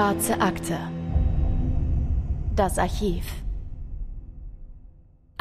[0.00, 0.78] Schwarze Akte.
[2.56, 3.22] Das Archiv.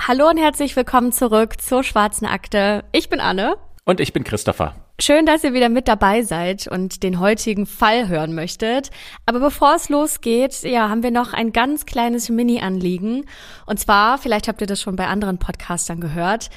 [0.05, 2.83] Hallo und herzlich willkommen zurück zur Schwarzen Akte.
[2.91, 3.55] Ich bin Anne.
[3.85, 4.75] Und ich bin Christopher.
[4.99, 8.89] Schön, dass ihr wieder mit dabei seid und den heutigen Fall hören möchtet.
[9.25, 13.27] Aber bevor es losgeht, ja, haben wir noch ein ganz kleines Mini-Anliegen.
[13.65, 16.49] Und zwar, vielleicht habt ihr das schon bei anderen Podcastern gehört,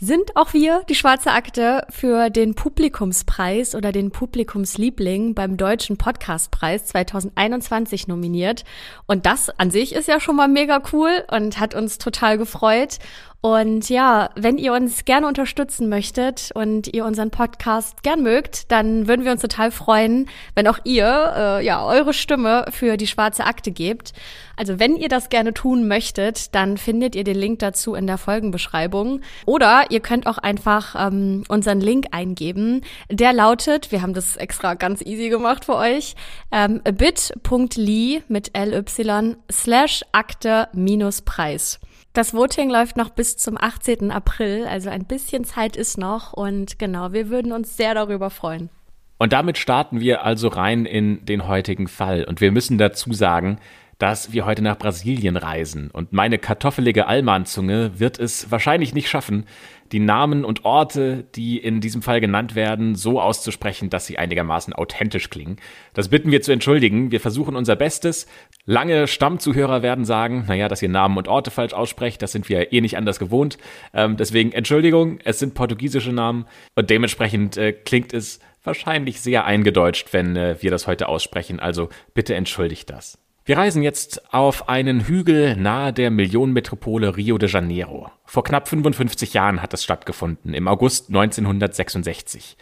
[0.00, 6.86] sind auch wir, die Schwarze Akte, für den Publikumspreis oder den Publikumsliebling beim Deutschen Podcastpreis
[6.86, 8.64] 2021 nominiert.
[9.06, 12.98] Und das an sich ist ja schon mal mega cool und hat uns total gefreut.
[13.40, 19.06] Und ja, wenn ihr uns gerne unterstützen möchtet und ihr unseren Podcast gern mögt, dann
[19.06, 23.44] würden wir uns total freuen, wenn auch ihr äh, ja eure Stimme für die schwarze
[23.44, 24.12] Akte gebt.
[24.56, 28.18] Also wenn ihr das gerne tun möchtet, dann findet ihr den Link dazu in der
[28.18, 29.20] Folgenbeschreibung.
[29.46, 32.82] Oder ihr könnt auch einfach ähm, unseren Link eingeben.
[33.10, 36.14] Der lautet, wir haben das extra ganz easy gemacht für euch,
[36.52, 41.80] ähm, bit.ly mit ly slash akte minus Preis.
[42.12, 44.10] Das Voting läuft noch bis zum 18.
[44.10, 48.70] April, also ein bisschen Zeit ist noch und genau, wir würden uns sehr darüber freuen.
[49.18, 52.24] Und damit starten wir also rein in den heutigen Fall.
[52.24, 53.58] Und wir müssen dazu sagen,
[53.98, 55.90] dass wir heute nach Brasilien reisen.
[55.90, 59.44] Und meine kartoffelige Allmannzunge wird es wahrscheinlich nicht schaffen,
[59.92, 64.72] die Namen und Orte, die in diesem Fall genannt werden, so auszusprechen, dass sie einigermaßen
[64.72, 65.56] authentisch klingen.
[65.94, 67.10] Das bitten wir zu entschuldigen.
[67.10, 68.26] Wir versuchen unser Bestes.
[68.66, 72.72] Lange Stammzuhörer werden sagen, naja, dass ihr Namen und Orte falsch aussprecht, das sind wir
[72.72, 73.58] eh nicht anders gewohnt.
[73.94, 80.12] Ähm, deswegen Entschuldigung, es sind portugiesische Namen und dementsprechend äh, klingt es wahrscheinlich sehr eingedeutscht,
[80.12, 81.60] wenn äh, wir das heute aussprechen.
[81.60, 83.18] Also bitte entschuldigt das.
[83.48, 88.10] Wir reisen jetzt auf einen Hügel nahe der Millionenmetropole Rio de Janeiro.
[88.26, 92.58] Vor knapp 55 Jahren hat es stattgefunden, im August 1966.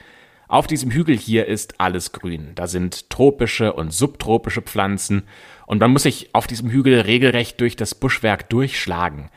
[0.47, 2.53] Auf diesem Hügel hier ist alles grün.
[2.55, 5.25] Da sind tropische und subtropische Pflanzen
[5.67, 9.31] und man muss sich auf diesem Hügel regelrecht durch das Buschwerk durchschlagen.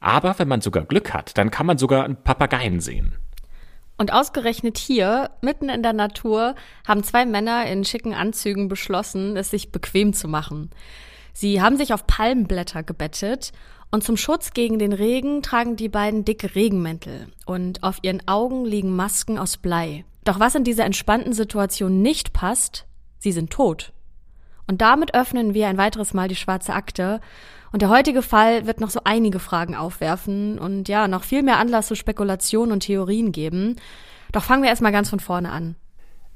[0.00, 3.14] Aber wenn man sogar Glück hat, dann kann man sogar einen Papageien sehen.
[3.96, 6.54] Und ausgerechnet hier, mitten in der Natur,
[6.86, 10.70] haben zwei Männer in schicken Anzügen beschlossen, es sich bequem zu machen.
[11.32, 13.52] Sie haben sich auf Palmblätter gebettet
[13.90, 18.64] und zum Schutz gegen den Regen tragen die beiden dicke Regenmäntel und auf ihren Augen
[18.64, 20.04] liegen Masken aus Blei.
[20.24, 22.86] Doch was in dieser entspannten Situation nicht passt,
[23.18, 23.92] sie sind tot.
[24.66, 27.20] Und damit öffnen wir ein weiteres Mal die schwarze Akte
[27.72, 31.58] und der heutige Fall wird noch so einige Fragen aufwerfen und ja, noch viel mehr
[31.58, 33.76] Anlass zu Spekulationen und Theorien geben.
[34.32, 35.74] Doch fangen wir erstmal ganz von vorne an.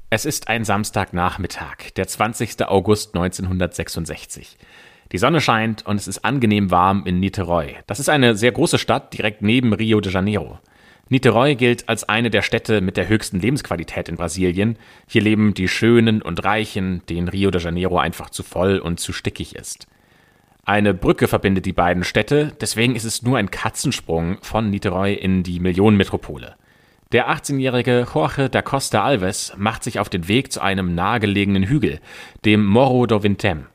[0.09, 2.67] Es ist ein Samstagnachmittag, der 20.
[2.67, 4.57] August 1966.
[5.11, 7.75] Die Sonne scheint und es ist angenehm warm in Niterói.
[7.87, 10.59] Das ist eine sehr große Stadt direkt neben Rio de Janeiro.
[11.11, 14.77] Niterói gilt als eine der Städte mit der höchsten Lebensqualität in Brasilien.
[15.07, 19.11] Hier leben die Schönen und Reichen, denen Rio de Janeiro einfach zu voll und zu
[19.11, 19.87] stickig ist.
[20.65, 25.41] Eine Brücke verbindet die beiden Städte, deswegen ist es nur ein Katzensprung von Niterói in
[25.41, 26.55] die Millionenmetropole.
[27.11, 32.01] Der 18-jährige Jorge da Costa Alves macht sich auf den Weg zu einem nahegelegenen Hügel,
[32.45, 33.65] dem Morro do Vintem.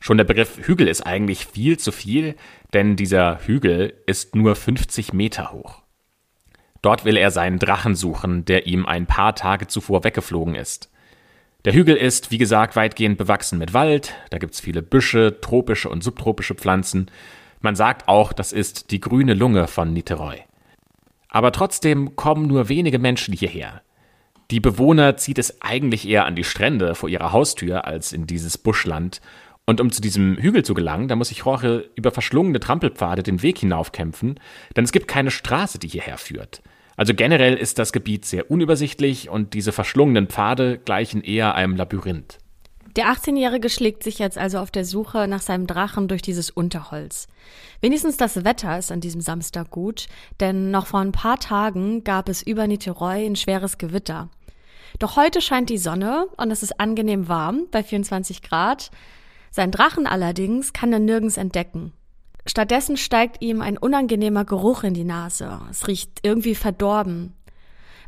[0.00, 2.34] Schon der Begriff Hügel ist eigentlich viel zu viel,
[2.72, 5.81] denn dieser Hügel ist nur 50 Meter hoch.
[6.82, 10.90] Dort will er seinen Drachen suchen, der ihm ein paar Tage zuvor weggeflogen ist.
[11.64, 16.02] Der Hügel ist, wie gesagt, weitgehend bewachsen mit Wald, da gibt's viele Büsche, tropische und
[16.02, 17.08] subtropische Pflanzen.
[17.60, 20.38] Man sagt auch, das ist die grüne Lunge von Niterói.
[21.28, 23.82] Aber trotzdem kommen nur wenige Menschen hierher.
[24.50, 28.58] Die Bewohner zieht es eigentlich eher an die Strände vor ihrer Haustür als in dieses
[28.58, 29.20] Buschland.
[29.66, 33.42] Und um zu diesem Hügel zu gelangen, da muss sich Jorge über verschlungene Trampelpfade den
[33.42, 34.40] Weg hinaufkämpfen,
[34.76, 36.62] denn es gibt keine Straße, die hierher führt.
[36.96, 42.38] Also generell ist das Gebiet sehr unübersichtlich und diese verschlungenen Pfade gleichen eher einem Labyrinth.
[42.96, 47.26] Der 18-Jährige schlägt sich jetzt also auf der Suche nach seinem Drachen durch dieses Unterholz.
[47.80, 50.08] Wenigstens das Wetter ist an diesem Samstag gut,
[50.40, 54.28] denn noch vor ein paar Tagen gab es über Niterói ein schweres Gewitter.
[54.98, 58.90] Doch heute scheint die Sonne und es ist angenehm warm bei 24 Grad.
[59.54, 61.92] Sein Drachen allerdings kann er nirgends entdecken.
[62.46, 65.60] Stattdessen steigt ihm ein unangenehmer Geruch in die Nase.
[65.70, 67.34] Es riecht irgendwie verdorben.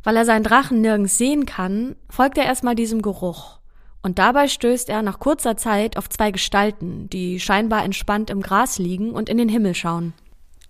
[0.03, 3.59] Weil er seinen Drachen nirgends sehen kann, folgt er erstmal diesem Geruch.
[4.01, 8.79] Und dabei stößt er nach kurzer Zeit auf zwei Gestalten, die scheinbar entspannt im Gras
[8.79, 10.13] liegen und in den Himmel schauen.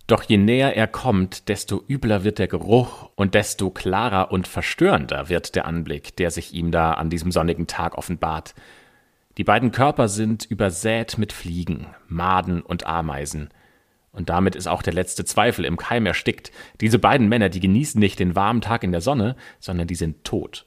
[0.08, 5.30] Doch je näher er kommt, desto übler wird der Geruch und desto klarer und verstörender
[5.30, 8.54] wird der Anblick, der sich ihm da an diesem sonnigen Tag offenbart.
[9.38, 13.50] Die beiden Körper sind übersät mit Fliegen, Maden und Ameisen.
[14.14, 16.52] Und damit ist auch der letzte Zweifel im Keim erstickt.
[16.80, 20.24] Diese beiden Männer, die genießen nicht den warmen Tag in der Sonne, sondern die sind
[20.24, 20.66] tot.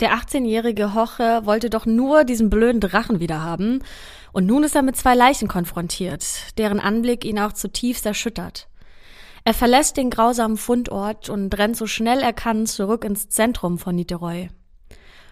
[0.00, 3.82] Der 18-jährige Hoche wollte doch nur diesen blöden Drachen wieder haben.
[4.32, 8.68] Und nun ist er mit zwei Leichen konfrontiert, deren Anblick ihn auch zutiefst erschüttert.
[9.44, 13.96] Er verlässt den grausamen Fundort und rennt so schnell er kann zurück ins Zentrum von
[13.96, 14.50] Niterói.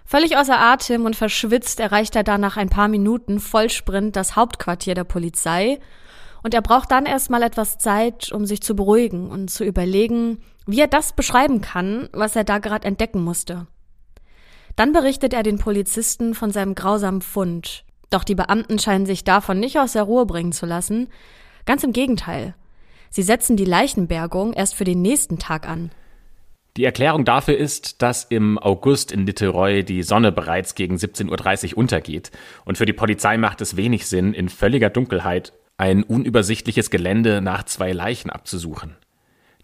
[0.08, 4.94] Völlig außer Atem und verschwitzt erreicht er dann nach ein paar Minuten Vollsprint das Hauptquartier
[4.94, 5.80] der Polizei
[6.42, 10.80] und er braucht dann erstmal etwas Zeit, um sich zu beruhigen und zu überlegen, wie
[10.80, 13.66] er das beschreiben kann, was er da gerade entdecken musste.
[14.76, 17.84] Dann berichtet er den Polizisten von seinem grausamen Fund.
[18.08, 21.08] Doch die Beamten scheinen sich davon nicht aus der Ruhe bringen zu lassen.
[21.66, 22.54] Ganz im Gegenteil.
[23.10, 25.90] Sie setzen die Leichenbergung erst für den nächsten Tag an.
[26.78, 31.78] Die Erklärung dafür ist, dass im August in Niteroi die Sonne bereits gegen 17.30 Uhr
[31.78, 32.30] untergeht
[32.64, 37.64] und für die Polizei macht es wenig Sinn, in völliger Dunkelheit ein unübersichtliches Gelände nach
[37.64, 38.94] zwei Leichen abzusuchen.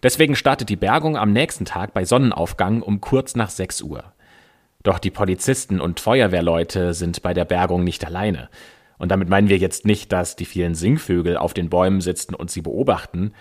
[0.03, 4.03] Deswegen startet die Bergung am nächsten Tag bei Sonnenaufgang um kurz nach 6 Uhr.
[4.83, 8.49] Doch die Polizisten und Feuerwehrleute sind bei der Bergung nicht alleine.
[8.97, 12.51] Und damit meinen wir jetzt nicht, dass die vielen Singvögel auf den Bäumen sitzen und
[12.51, 13.31] sie beobachten,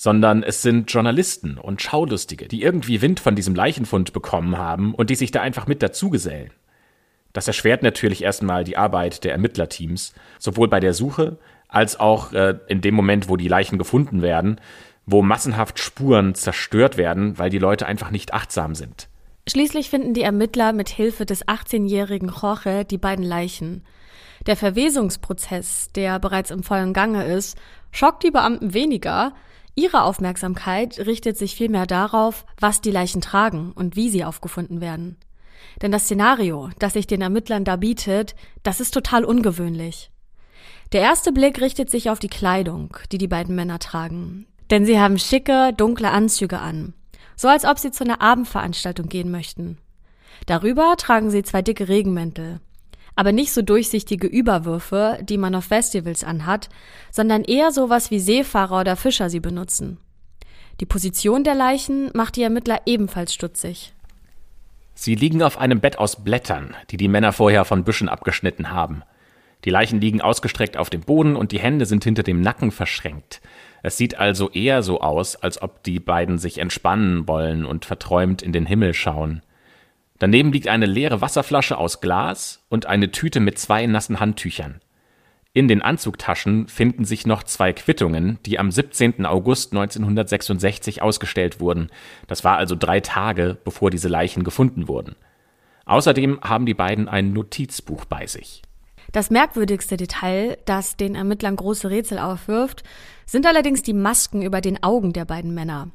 [0.00, 5.10] sondern es sind Journalisten und Schaulustige, die irgendwie Wind von diesem Leichenfund bekommen haben und
[5.10, 6.52] die sich da einfach mit dazugesellen.
[7.34, 11.36] Das erschwert natürlich erstmal die Arbeit der Ermittlerteams, sowohl bei der Suche
[11.68, 14.58] als auch äh, in dem Moment, wo die Leichen gefunden werden,
[15.04, 19.10] wo massenhaft Spuren zerstört werden, weil die Leute einfach nicht achtsam sind.
[19.46, 23.84] Schließlich finden die Ermittler mit Hilfe des 18-jährigen Jorge die beiden Leichen.
[24.46, 27.58] Der Verwesungsprozess, der bereits im vollen Gange ist,
[27.92, 29.34] schockt die Beamten weniger,
[29.74, 35.16] Ihre Aufmerksamkeit richtet sich vielmehr darauf, was die Leichen tragen und wie sie aufgefunden werden.
[35.82, 40.10] Denn das Szenario, das sich den Ermittlern da bietet, das ist total ungewöhnlich.
[40.92, 44.46] Der erste Blick richtet sich auf die Kleidung, die die beiden Männer tragen.
[44.70, 46.94] Denn sie haben schicke, dunkle Anzüge an.
[47.36, 49.78] So als ob sie zu einer Abendveranstaltung gehen möchten.
[50.46, 52.60] Darüber tragen sie zwei dicke Regenmäntel
[53.20, 56.70] aber nicht so durchsichtige Überwürfe, die man auf Festivals anhat,
[57.10, 59.98] sondern eher sowas wie Seefahrer oder Fischer sie benutzen.
[60.80, 63.92] Die Position der Leichen macht die Ermittler ebenfalls stutzig.
[64.94, 69.02] Sie liegen auf einem Bett aus Blättern, die die Männer vorher von Büschen abgeschnitten haben.
[69.66, 73.42] Die Leichen liegen ausgestreckt auf dem Boden und die Hände sind hinter dem Nacken verschränkt.
[73.82, 78.40] Es sieht also eher so aus, als ob die beiden sich entspannen wollen und verträumt
[78.40, 79.42] in den Himmel schauen.
[80.20, 84.82] Daneben liegt eine leere Wasserflasche aus Glas und eine Tüte mit zwei nassen Handtüchern.
[85.54, 89.24] In den Anzugtaschen finden sich noch zwei Quittungen, die am 17.
[89.24, 91.90] August 1966 ausgestellt wurden.
[92.28, 95.16] Das war also drei Tage, bevor diese Leichen gefunden wurden.
[95.86, 98.60] Außerdem haben die beiden ein Notizbuch bei sich.
[99.12, 102.84] Das merkwürdigste Detail, das den Ermittlern große Rätsel aufwirft,
[103.24, 105.88] sind allerdings die Masken über den Augen der beiden Männer.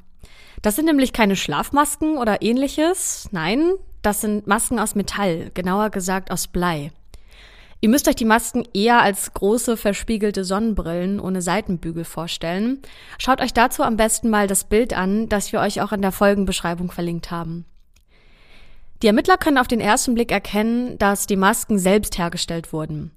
[0.62, 3.28] Das sind nämlich keine Schlafmasken oder ähnliches.
[3.30, 3.72] Nein,
[4.06, 6.92] das sind Masken aus Metall, genauer gesagt aus Blei.
[7.80, 12.80] Ihr müsst euch die Masken eher als große verspiegelte Sonnenbrillen ohne Seitenbügel vorstellen.
[13.18, 16.12] Schaut euch dazu am besten mal das Bild an, das wir euch auch in der
[16.12, 17.64] Folgenbeschreibung verlinkt haben.
[19.02, 23.10] Die Ermittler können auf den ersten Blick erkennen, dass die Masken selbst hergestellt wurden.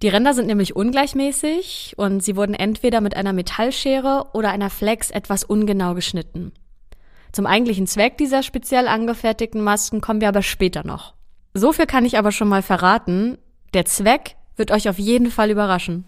[0.00, 5.10] Die Ränder sind nämlich ungleichmäßig und sie wurden entweder mit einer Metallschere oder einer Flex
[5.10, 6.52] etwas ungenau geschnitten.
[7.32, 11.14] Zum eigentlichen Zweck dieser speziell angefertigten Masken kommen wir aber später noch.
[11.54, 13.38] So viel kann ich aber schon mal verraten.
[13.74, 16.04] Der Zweck wird euch auf jeden Fall überraschen.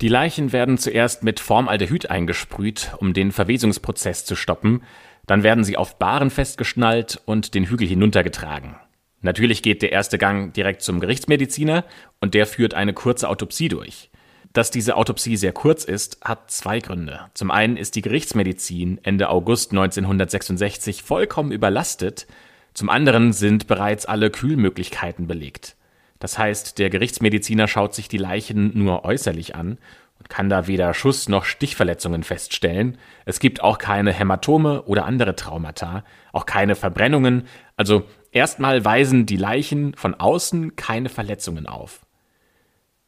[0.00, 4.82] Die Leichen werden zuerst mit Formaldehyd eingesprüht, um den Verwesungsprozess zu stoppen.
[5.26, 8.74] Dann werden sie auf Baren festgeschnallt und den Hügel hinuntergetragen.
[9.20, 11.84] Natürlich geht der erste Gang direkt zum Gerichtsmediziner
[12.20, 14.10] und der führt eine kurze Autopsie durch.
[14.52, 17.20] Dass diese Autopsie sehr kurz ist, hat zwei Gründe.
[17.32, 22.26] Zum einen ist die Gerichtsmedizin Ende August 1966 vollkommen überlastet,
[22.74, 25.76] zum anderen sind bereits alle Kühlmöglichkeiten belegt.
[26.18, 29.78] Das heißt, der Gerichtsmediziner schaut sich die Leichen nur äußerlich an
[30.18, 32.96] und kann da weder Schuss noch Stichverletzungen feststellen.
[33.24, 37.46] Es gibt auch keine Hämatome oder andere Traumata, auch keine Verbrennungen.
[37.76, 42.06] Also erstmal weisen die Leichen von außen keine Verletzungen auf.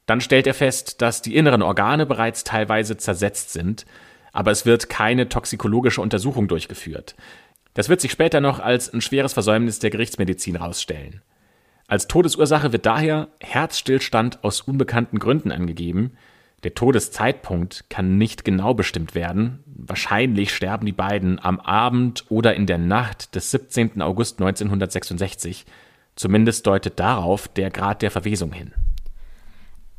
[0.07, 3.87] Dann stellt er fest, dass die inneren Organe bereits teilweise zersetzt sind,
[4.33, 7.15] aber es wird keine toxikologische Untersuchung durchgeführt.
[7.75, 11.23] Das wird sich später noch als ein schweres Versäumnis der Gerichtsmedizin herausstellen.
[11.87, 16.13] Als Todesursache wird daher Herzstillstand aus unbekannten Gründen angegeben.
[16.63, 19.63] Der Todeszeitpunkt kann nicht genau bestimmt werden.
[19.67, 24.01] Wahrscheinlich sterben die beiden am Abend oder in der Nacht des 17.
[24.01, 25.67] August 1966.
[26.17, 28.73] Zumindest deutet darauf der Grad der Verwesung hin.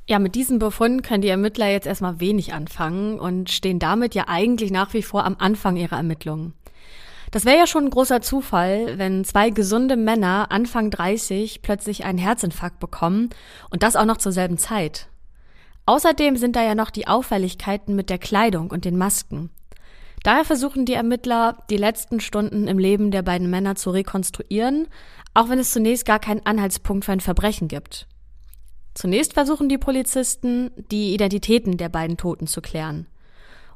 [0.08, 4.26] Ja, mit diesem Befund können die Ermittler jetzt erstmal wenig anfangen und stehen damit ja
[4.28, 6.54] eigentlich nach wie vor am Anfang ihrer Ermittlungen.
[7.32, 12.20] Das wäre ja schon ein großer Zufall, wenn zwei gesunde Männer Anfang 30 plötzlich einen
[12.20, 13.32] Herzinfarkt bekommen
[13.72, 15.08] und das auch noch zur selben Zeit.
[15.88, 19.50] Außerdem sind da ja noch die Auffälligkeiten mit der Kleidung und den Masken.
[20.24, 24.88] Daher versuchen die Ermittler, die letzten Stunden im Leben der beiden Männer zu rekonstruieren,
[25.34, 28.08] auch wenn es zunächst gar keinen Anhaltspunkt für ein Verbrechen gibt.
[28.96, 33.06] Zunächst versuchen die Polizisten, die Identitäten der beiden Toten zu klären.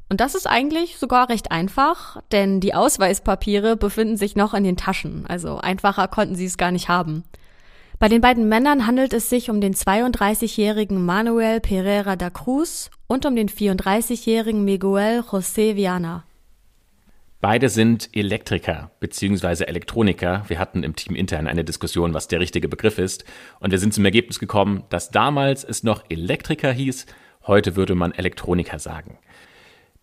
[0.10, 4.78] Und das ist eigentlich sogar recht einfach, denn die Ausweispapiere befinden sich noch in den
[4.78, 7.26] Taschen, also einfacher konnten sie es gar nicht haben.
[8.00, 13.26] Bei den beiden Männern handelt es sich um den 32-jährigen Manuel Pereira da Cruz und
[13.26, 16.24] um den 34-jährigen Miguel José Viana.
[17.41, 19.63] Beide sind Elektriker bzw.
[19.63, 20.43] Elektroniker.
[20.50, 23.24] Wir hatten im Team intern eine Diskussion, was der richtige Begriff ist.
[23.62, 27.05] Und wir sind zum Ergebnis gekommen, dass damals es noch Elektriker hieß,
[27.48, 29.19] heute würde man Elektroniker sagen.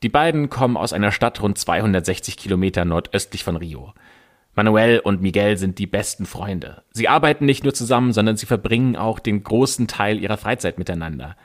[0.03, 3.93] Die beiden kommen aus einer Stadt rund 260 Kilometer nordöstlich von Rio.
[4.55, 6.85] Manuel und Miguel sind die besten Freunde.
[6.91, 11.37] Sie arbeiten nicht nur zusammen, sondern sie verbringen auch den großen Teil ihrer Freizeit miteinander.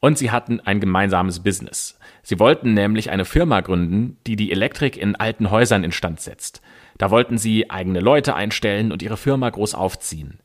[0.00, 1.98] Und sie hatten ein gemeinsames Business.
[2.24, 6.60] Sie wollten nämlich eine Firma gründen, die die Elektrik in alten Häusern instand setzt.
[6.98, 10.40] Da wollten sie eigene Leute einstellen und ihre Firma groß aufziehen.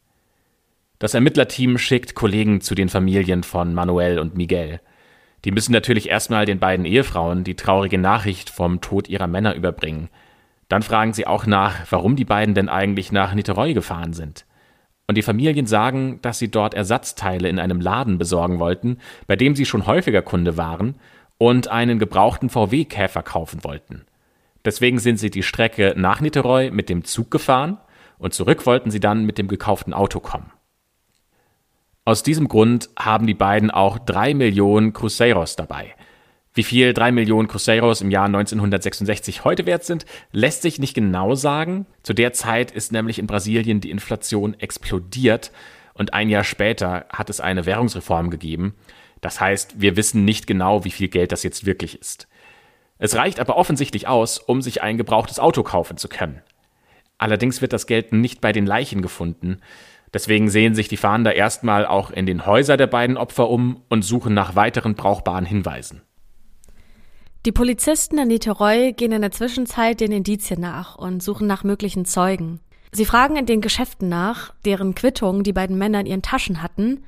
[0.99, 4.81] Das Ermittlerteam schickt Kollegen zu den Familien von Manuel und Miguel.
[5.45, 10.09] Die müssen natürlich erstmal den beiden Ehefrauen die traurige Nachricht vom Tod ihrer Männer überbringen–
[10.69, 14.45] dann fragen sie auch nach, warum die beiden denn eigentlich nach Niteroi gefahren sind.
[15.07, 19.55] Und die Familien sagen, dass sie dort Ersatzteile in einem Laden besorgen wollten, bei dem
[19.55, 20.95] sie schon häufiger Kunde waren
[21.39, 24.05] und einen gebrauchten VW-Käfer kaufen wollten.
[24.63, 27.79] Deswegen sind sie die Strecke nach Niteroi mit dem Zug gefahren
[28.19, 30.51] und zurück wollten sie dann mit dem gekauften Auto kommen.
[32.05, 35.95] Aus diesem Grund haben die beiden auch drei Millionen Cruzeros dabei–
[36.53, 41.35] wie viel drei Millionen Cruzeiros im Jahr 1966 heute wert sind, lässt sich nicht genau
[41.35, 41.85] sagen.
[42.03, 45.51] Zu der Zeit ist nämlich in Brasilien die Inflation explodiert
[45.93, 48.73] und ein Jahr später hat es eine Währungsreform gegeben.
[49.21, 52.27] Das heißt, wir wissen nicht genau, wie viel Geld das jetzt wirklich ist.
[52.97, 56.41] Es reicht aber offensichtlich aus, um sich ein gebrauchtes Auto kaufen zu können.
[57.17, 59.59] Allerdings wird das Geld nicht bei den Leichen gefunden.
[60.13, 64.03] Deswegen sehen sich die Fahnder erstmal auch in den Häusern der beiden Opfer um und
[64.03, 66.01] suchen nach weiteren brauchbaren Hinweisen.
[67.45, 72.03] Die Polizisten in Niteroi gehen in der Zwischenzeit den Indizien nach und suchen nach möglichen
[72.03, 72.59] Zeugen.
[72.91, 77.03] Sie fragen in den Geschäften nach, deren Quittungen die beiden Männer in ihren Taschen hatten.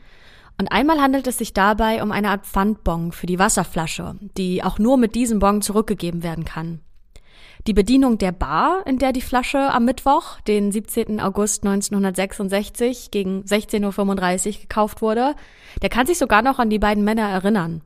[0.61, 4.77] Und einmal handelt es sich dabei um eine Art Pfandbon für die Wasserflasche, die auch
[4.77, 6.81] nur mit diesem Bon zurückgegeben werden kann.
[7.65, 11.19] Die Bedienung der Bar, in der die Flasche am Mittwoch, den 17.
[11.19, 15.33] August 1966 gegen 16.35 Uhr gekauft wurde,
[15.81, 17.81] der kann sich sogar noch an die beiden Männer erinnern.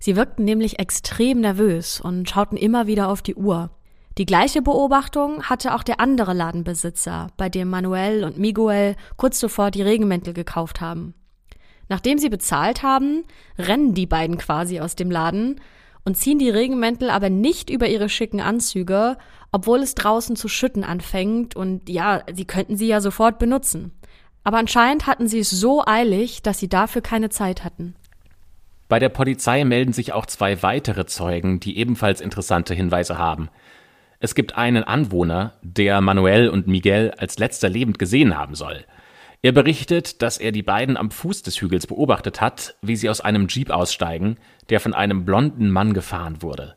[0.00, 3.68] Sie wirkten nämlich extrem nervös und schauten immer wieder auf die Uhr.
[4.16, 9.70] Die gleiche Beobachtung hatte auch der andere Ladenbesitzer, bei dem Manuel und Miguel kurz zuvor
[9.70, 11.12] die Regenmäntel gekauft haben.
[11.88, 13.24] Nachdem sie bezahlt haben,
[13.58, 15.60] rennen die beiden quasi aus dem Laden
[16.04, 19.16] und ziehen die Regenmäntel aber nicht über ihre schicken Anzüge,
[19.52, 23.92] obwohl es draußen zu schütten anfängt und ja, sie könnten sie ja sofort benutzen.
[24.44, 27.94] Aber anscheinend hatten sie es so eilig, dass sie dafür keine Zeit hatten.
[28.88, 33.50] Bei der Polizei melden sich auch zwei weitere Zeugen, die ebenfalls interessante Hinweise haben.
[34.20, 38.84] Es gibt einen Anwohner, der Manuel und Miguel als letzter lebend gesehen haben soll.
[39.42, 43.20] Er berichtet, dass er die beiden am Fuß des Hügels beobachtet hat, wie sie aus
[43.20, 44.36] einem Jeep aussteigen,
[44.68, 46.76] der von einem blonden Mann gefahren wurde.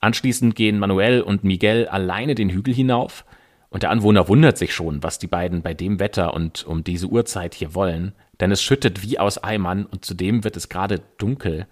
[0.00, 3.24] Anschließend gehen Manuel und Miguel alleine den Hügel hinauf,
[3.70, 7.08] und der Anwohner wundert sich schon, was die beiden bei dem Wetter und um diese
[7.08, 11.66] Uhrzeit hier wollen denn es schüttet wie aus Eimern und zudem wird es gerade dunkel.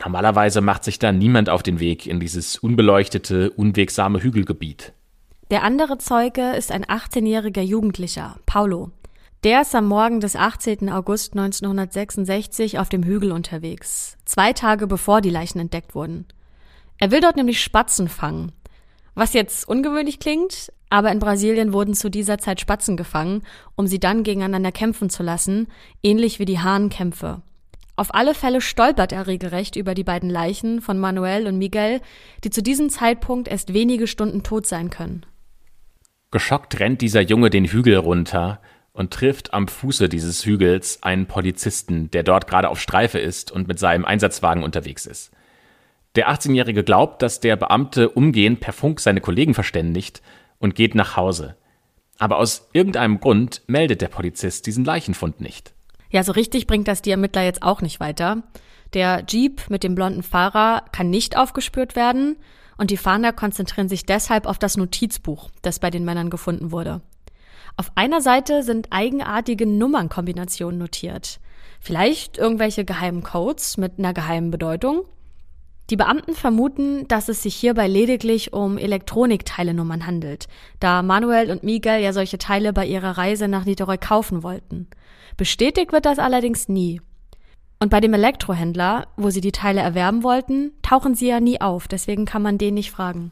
[0.00, 4.92] Normalerweise macht sich da niemand auf den Weg in dieses unbeleuchtete, unwegsame Hügelgebiet.
[5.50, 8.90] Der andere Zeuge ist ein 18-jähriger Jugendlicher, Paulo.
[9.44, 10.90] Der ist am Morgen des 18.
[10.90, 16.26] August 1966 auf dem Hügel unterwegs, zwei Tage bevor die Leichen entdeckt wurden.
[16.98, 18.50] Er will dort nämlich Spatzen fangen.
[19.14, 23.42] Was jetzt ungewöhnlich klingt, aber in Brasilien wurden zu dieser Zeit Spatzen gefangen,
[23.76, 25.68] um sie dann gegeneinander kämpfen zu lassen,
[26.02, 27.40] ähnlich wie die Hahnkämpfe.
[27.94, 32.00] Auf alle Fälle stolpert er regelrecht über die beiden Leichen von Manuel und Miguel,
[32.42, 35.24] die zu diesem Zeitpunkt erst wenige Stunden tot sein können.
[36.32, 38.60] Geschockt rennt dieser Junge den Hügel runter
[38.98, 43.68] und trifft am Fuße dieses Hügels einen Polizisten, der dort gerade auf Streife ist und
[43.68, 45.30] mit seinem Einsatzwagen unterwegs ist.
[46.16, 50.20] Der 18-Jährige glaubt, dass der Beamte umgehend per Funk seine Kollegen verständigt
[50.58, 51.54] und geht nach Hause.
[52.18, 55.72] Aber aus irgendeinem Grund meldet der Polizist diesen Leichenfund nicht.
[56.10, 58.42] Ja, so richtig bringt das die Ermittler jetzt auch nicht weiter.
[58.94, 62.36] Der Jeep mit dem blonden Fahrer kann nicht aufgespürt werden
[62.78, 67.00] und die Fahnder konzentrieren sich deshalb auf das Notizbuch, das bei den Männern gefunden wurde.
[67.78, 71.38] Auf einer Seite sind eigenartige Nummernkombinationen notiert.
[71.78, 75.04] Vielleicht irgendwelche geheimen Codes mit einer geheimen Bedeutung?
[75.88, 80.48] Die Beamten vermuten, dass es sich hierbei lediglich um Elektronikteilenummern handelt,
[80.80, 84.88] da Manuel und Miguel ja solche Teile bei ihrer Reise nach Niteroi kaufen wollten.
[85.36, 87.00] Bestätigt wird das allerdings nie.
[87.78, 91.86] Und bei dem Elektrohändler, wo sie die Teile erwerben wollten, tauchen sie ja nie auf,
[91.86, 93.30] deswegen kann man den nicht fragen.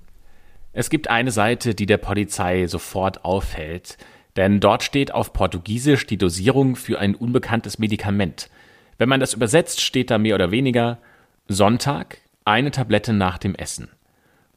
[0.73, 3.97] Es gibt eine Seite, die der Polizei sofort auffällt,
[4.37, 8.51] denn dort steht auf Portugiesisch die Dosierung für ein unbekanntes Medikament.
[8.99, 10.99] Wenn man das übersetzt, steht da mehr oder weniger
[11.49, 13.89] Sonntag eine Tablette nach dem Essen,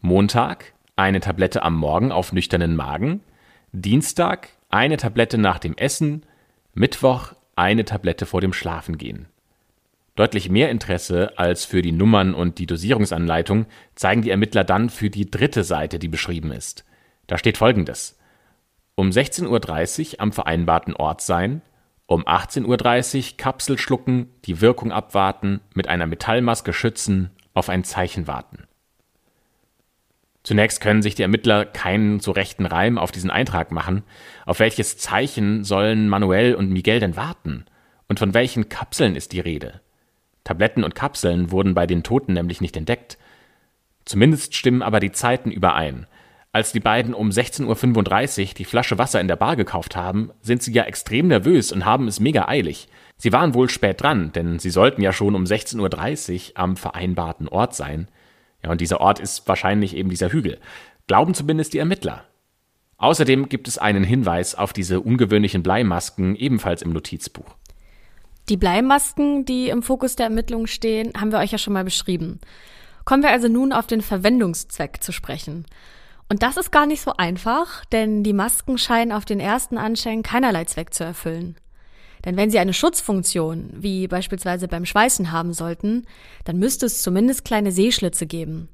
[0.02, 3.22] Montag eine Tablette am Morgen auf nüchternen Magen,
[3.72, 6.24] Dienstag eine Tablette nach dem Essen,
[6.74, 9.28] Mittwoch eine Tablette vor dem Schlafengehen.
[10.16, 15.10] Deutlich mehr Interesse als für die Nummern und die Dosierungsanleitung zeigen die Ermittler dann für
[15.10, 16.84] die dritte Seite, die beschrieben ist.
[17.28, 18.19] Da steht folgendes.
[19.00, 21.62] Um 16.30 Uhr am vereinbarten Ort sein,
[22.06, 28.28] um 18.30 Uhr Kapsel schlucken, die Wirkung abwarten, mit einer Metallmaske schützen, auf ein Zeichen
[28.28, 28.68] warten.
[30.44, 34.04] Zunächst können sich die Ermittler keinen so rechten Reim auf diesen Eintrag machen.
[34.46, 37.64] Auf welches Zeichen sollen Manuel und Miguel denn warten?
[38.10, 39.80] Und von welchen Kapseln ist die Rede?
[40.44, 43.18] Tabletten und Kapseln wurden bei den Toten nämlich nicht entdeckt.
[44.04, 46.06] Zumindest stimmen aber die Zeiten überein.
[46.60, 50.62] Als die beiden um 16.35 Uhr die Flasche Wasser in der Bar gekauft haben, sind
[50.62, 52.90] sie ja extrem nervös und haben es mega eilig.
[53.16, 57.48] Sie waren wohl spät dran, denn sie sollten ja schon um 16.30 Uhr am vereinbarten
[57.48, 58.10] Ort sein.
[58.62, 60.60] Ja, und dieser Ort ist wahrscheinlich eben dieser Hügel.
[61.08, 62.26] Glauben zumindest die Ermittler.
[62.98, 67.56] Außerdem gibt es einen Hinweis auf diese ungewöhnlichen Bleimasken ebenfalls im Notizbuch.
[68.50, 72.42] Die Bleimasken, die im Fokus der Ermittlungen stehen, haben wir euch ja schon mal beschrieben.
[73.06, 75.66] Kommen wir also nun auf den Verwendungszweck zu sprechen.
[76.30, 80.24] Und das ist gar nicht so einfach, denn die Masken scheinen auf den ersten Anschein
[80.24, 81.58] keinerlei Zweck zu erfüllen.
[82.24, 86.06] Denn wenn sie eine Schutzfunktion, wie beispielsweise beim Schweißen haben sollten,
[86.46, 88.70] dann müsste es zumindest kleine Sehschlitze geben.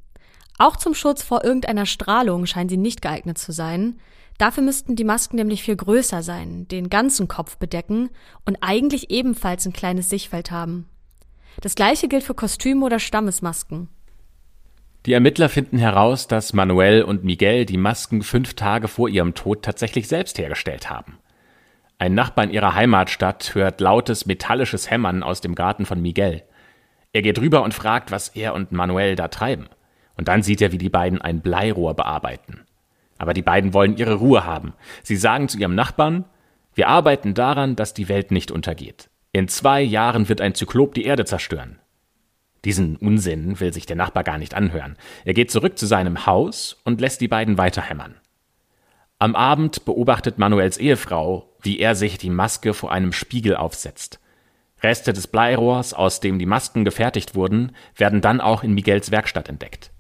[0.58, 4.00] Auch zum Schutz vor irgendeiner Strahlung scheinen sie nicht geeignet zu sein,
[4.38, 8.10] Dafür müssten die Masken nämlich viel größer sein, den ganzen Kopf bedecken
[8.46, 10.90] und eigentlich ebenfalls ein kleines Sichtfeld haben.
[11.62, 13.88] Das gleiche gilt für Kostüme oder Stammesmasken.
[15.06, 19.62] Die Ermittler finden heraus, dass Manuel und Miguel die Masken fünf Tage vor ihrem Tod
[19.62, 21.20] tatsächlich selbst hergestellt haben.
[22.00, 26.42] Ein Nachbar in ihrer Heimatstadt hört lautes metallisches Hämmern aus dem Garten von Miguel.
[27.14, 29.68] Er geht rüber und fragt, was er und Manuel da treiben.
[30.18, 32.66] Und dann sieht er, wie die beiden ein Bleirohr bearbeiten.
[33.20, 34.74] Aber die beiden wollen ihre Ruhe haben.
[35.04, 36.26] Sie sagen zu ihrem Nachbarn,
[36.74, 39.10] wir arbeiten daran, dass die Welt nicht untergeht.
[39.32, 41.80] In zwei Jahren wird ein Zyklop die Erde zerstören.
[42.66, 44.98] Diesen Unsinn will sich der Nachbar gar nicht anhören.
[45.24, 48.16] Er geht zurück zu seinem Haus und lässt die beiden weiterhämmern.
[49.20, 54.20] Am Abend beobachtet Manuels Ehefrau, wie er sich die Maske vor einem Spiegel aufsetzt.
[54.84, 59.48] Reste des Bleirohrs, aus dem die Masken gefertigt wurden, werden dann auch in Miguels Werkstatt
[59.48, 59.92] entdeckt.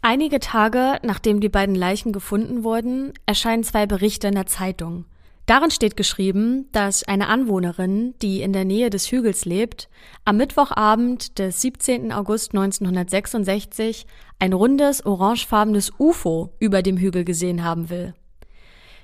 [0.00, 5.04] Einige Tage nachdem die beiden Leichen gefunden wurden, erscheinen zwei Berichte in der Zeitung.
[5.48, 9.88] Darin steht geschrieben, dass eine Anwohnerin, die in der Nähe des Hügels lebt,
[10.26, 12.12] am Mittwochabend des 17.
[12.12, 14.06] August 1966
[14.38, 18.12] ein rundes, orangefarbenes UFO über dem Hügel gesehen haben will.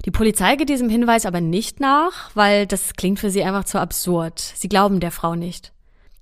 [0.04, 3.80] Die Polizei geht diesem Hinweis aber nicht nach, weil das klingt für sie einfach zu
[3.80, 4.38] absurd.
[4.38, 5.72] Sie glauben der Frau nicht.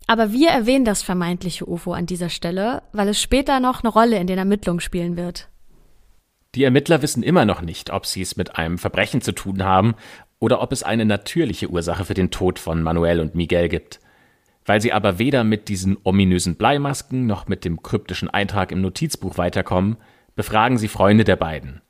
[0.06, 4.18] Aber wir erwähnen das vermeintliche UFO an dieser Stelle, weil es später noch eine Rolle
[4.18, 5.48] in den Ermittlungen spielen wird.
[6.54, 9.94] Die Ermittler wissen immer noch nicht, ob sie es mit einem Verbrechen zu tun haben
[10.38, 14.00] oder ob es eine natürliche Ursache für den Tod von Manuel und Miguel gibt.
[14.64, 19.38] Weil sie aber weder mit diesen ominösen Bleimasken noch mit dem kryptischen Eintrag im Notizbuch
[19.38, 19.96] weiterkommen,
[20.36, 21.80] befragen sie Freunde der beiden.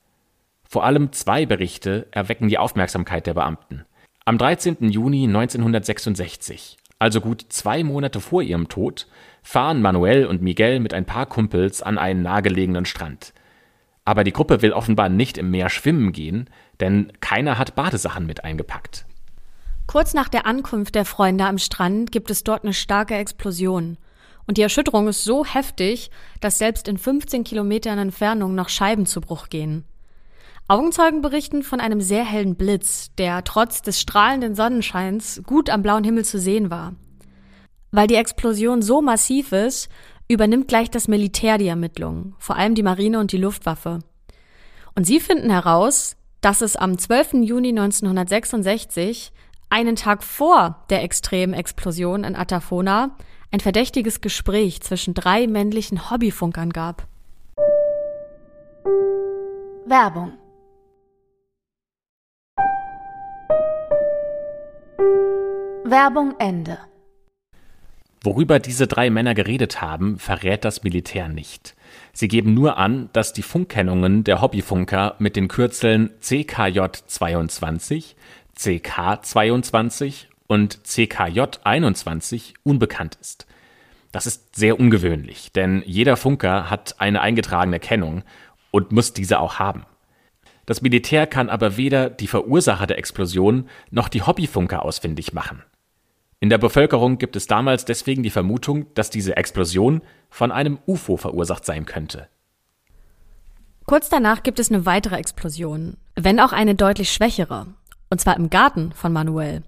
[0.68, 3.85] Vor allem zwei Berichte erwecken die Aufmerksamkeit der Beamten.
[4.25, 4.90] Am 13.
[4.90, 9.09] Juni 1966 also gut zwei Monate vor ihrem Tod,
[9.42, 13.33] fahren Manuel und Miguel mit ein paar Kumpels an einen nahegelegenen Strand.
[14.05, 18.45] Aber die Gruppe will offenbar nicht im Meer schwimmen gehen, denn keiner hat Badesachen mit
[18.45, 19.07] eingepackt.
[19.87, 23.99] Kurz nach der Ankunft der Freunde am Strand gibt es dort eine starke Explosion.
[24.47, 26.11] Und die Erschütterung ist so heftig,
[26.41, 29.85] dass selbst in 15 Kilometern Entfernung noch Scheiben zu Bruch gehen.
[30.69, 36.05] Augenzeugen berichten von einem sehr hellen Blitz, der trotz des strahlenden Sonnenscheins gut am blauen
[36.05, 36.95] Himmel zu sehen war.
[37.91, 39.91] Weil die Explosion so massiv ist,
[40.33, 44.01] übernimmt gleich das Militär die Ermittlungen, vor allem die Marine und die Luftwaffe.
[44.95, 47.35] Und sie finden heraus, dass es am 12.
[47.45, 49.33] Juni 1966,
[49.71, 53.16] einen Tag vor der extremen Explosion in Atafona,
[53.51, 57.07] ein verdächtiges Gespräch zwischen drei männlichen Hobbyfunkern gab.
[59.87, 60.33] Werbung
[65.85, 66.79] Werbung Ende.
[68.24, 71.74] Worüber diese drei Männer geredet haben, verrät das Militär nicht.
[72.12, 78.14] Sie geben nur an, dass die Funkkennungen der Hobbyfunker mit den Kürzeln CKJ22,
[78.56, 83.46] CK22 und CKJ21 unbekannt ist.
[84.12, 88.22] Das ist sehr ungewöhnlich, denn jeder Funker hat eine eingetragene Kennung
[88.70, 89.85] und muss diese auch haben.
[90.66, 95.64] Das Militär kann aber weder die Verursacher der Explosion noch die Hobbyfunker ausfindig machen.
[96.42, 101.16] In der Bevölkerung gibt es damals deswegen die Vermutung, dass diese Explosion von einem UFO
[101.16, 102.26] verursacht sein könnte.
[103.87, 107.68] Kurz danach gibt es eine weitere Explosion, wenn auch eine deutlich schwächere,
[108.11, 109.62] und zwar im Garten von Manuel.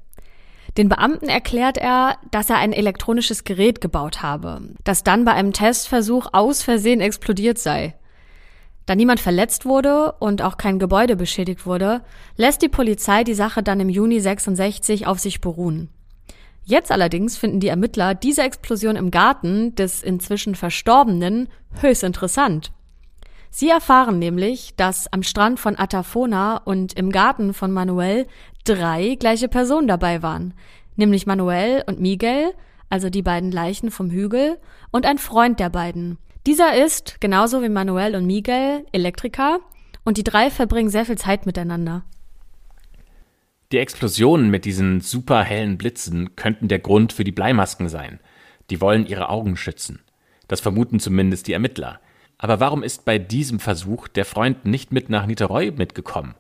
[0.77, 5.53] Den Beamten erklärt er, dass er ein elektronisches Gerät gebaut habe, das dann bei einem
[5.53, 7.95] Testversuch aus Versehen explodiert sei.
[8.87, 12.03] Da niemand verletzt wurde und auch kein Gebäude beschädigt wurde,
[12.37, 15.91] lässt die Polizei die Sache dann im Juni 66 auf sich beruhen.
[16.65, 21.49] Jetzt allerdings finden die Ermittler diese Explosion im Garten des inzwischen Verstorbenen
[21.81, 22.73] höchst interessant.
[23.51, 28.27] Sie erfahren nämlich, dass am Strand von Atafona und im Garten von Manuel
[28.65, 30.55] drei gleiche Personen dabei waren,
[30.97, 32.53] nämlich Manuel und Miguel,
[32.89, 34.59] also die beiden Leichen vom Hügel,
[34.91, 36.19] und ein Freund der beiden.
[36.47, 39.61] Dieser ist, genauso wie Manuel und Miguel, Elektriker,
[40.05, 42.05] und die drei verbringen sehr viel Zeit miteinander.
[43.73, 48.21] Die Explosionen mit diesen superhellen Blitzen könnten der Grund für die Bleimasken sein.
[48.71, 50.01] Die wollen ihre Augen schützen.
[50.49, 52.01] Das vermuten zumindest die Ermittler.
[52.39, 56.35] Aber warum ist bei diesem Versuch der Freund nicht mit nach Niteroi mitgekommen?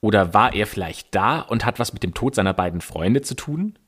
[0.00, 3.34] Oder war er vielleicht da und hat was mit dem Tod seiner beiden Freunde zu
[3.34, 3.78] tun?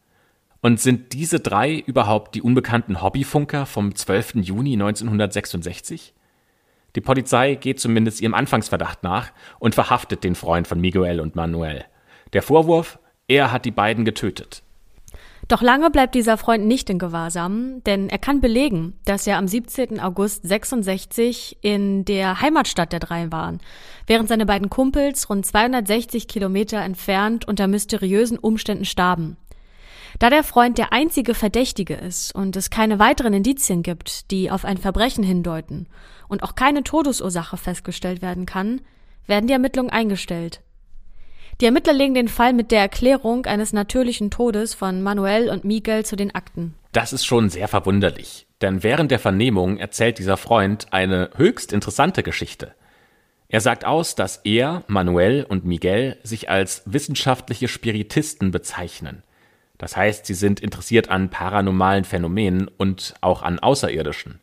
[0.60, 4.34] Und sind diese drei überhaupt die unbekannten Hobbyfunker vom 12.
[4.36, 6.12] Juni 1966?
[6.94, 11.86] Die Polizei geht zumindest ihrem Anfangsverdacht nach und verhaftet den Freund von Miguel und Manuel.
[12.32, 14.62] Der Vorwurf, er hat die beiden getötet.
[15.48, 19.48] Doch lange bleibt dieser Freund nicht in Gewahrsam, denn er kann belegen, dass er am
[19.48, 20.00] 17.
[20.00, 23.60] August 66 in der Heimatstadt der drei waren,
[24.06, 29.36] während seine beiden Kumpels rund 260 Kilometer entfernt unter mysteriösen Umständen starben.
[30.18, 34.64] Da der Freund der einzige Verdächtige ist und es keine weiteren Indizien gibt, die auf
[34.64, 35.86] ein Verbrechen hindeuten
[36.28, 38.80] und auch keine Todesursache festgestellt werden kann,
[39.26, 40.60] werden die Ermittlungen eingestellt.
[41.62, 46.04] Die Ermittler legen den Fall mit der Erklärung eines natürlichen Todes von Manuel und Miguel
[46.04, 46.74] zu den Akten.
[46.90, 52.24] Das ist schon sehr verwunderlich, denn während der Vernehmung erzählt dieser Freund eine höchst interessante
[52.24, 52.74] Geschichte.
[53.48, 59.22] Er sagt aus, dass er, Manuel und Miguel sich als wissenschaftliche Spiritisten bezeichnen.
[59.78, 64.40] Das heißt, sie sind interessiert an paranormalen Phänomenen und auch an Außerirdischen.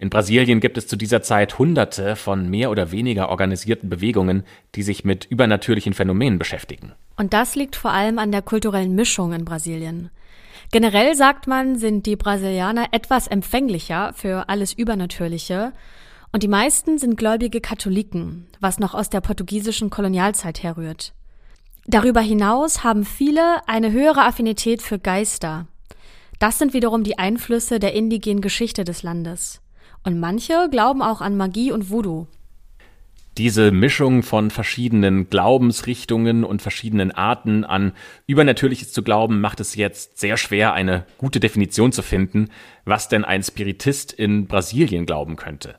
[0.00, 4.82] In Brasilien gibt es zu dieser Zeit Hunderte von mehr oder weniger organisierten Bewegungen, die
[4.82, 6.92] sich mit übernatürlichen Phänomenen beschäftigen.
[7.18, 10.08] Und das liegt vor allem an der kulturellen Mischung in Brasilien.
[10.72, 15.74] Generell sagt man, sind die Brasilianer etwas empfänglicher für alles Übernatürliche
[16.32, 21.12] und die meisten sind gläubige Katholiken, was noch aus der portugiesischen Kolonialzeit herrührt.
[21.84, 25.66] Darüber hinaus haben viele eine höhere Affinität für Geister.
[26.38, 29.60] Das sind wiederum die Einflüsse der indigenen Geschichte des Landes.
[30.04, 32.26] Und manche glauben auch an Magie und Voodoo.
[33.38, 37.92] Diese Mischung von verschiedenen Glaubensrichtungen und verschiedenen Arten an
[38.26, 42.48] Übernatürliches zu glauben, macht es jetzt sehr schwer, eine gute Definition zu finden,
[42.84, 45.76] was denn ein Spiritist in Brasilien glauben könnte.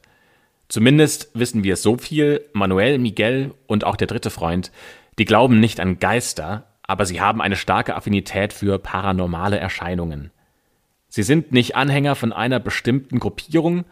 [0.70, 4.72] Zumindest wissen wir so viel, Manuel, Miguel und auch der dritte Freund,
[5.20, 10.32] die glauben nicht an Geister, aber sie haben eine starke Affinität für paranormale Erscheinungen.
[11.10, 13.84] Sie sind nicht Anhänger von einer bestimmten Gruppierung,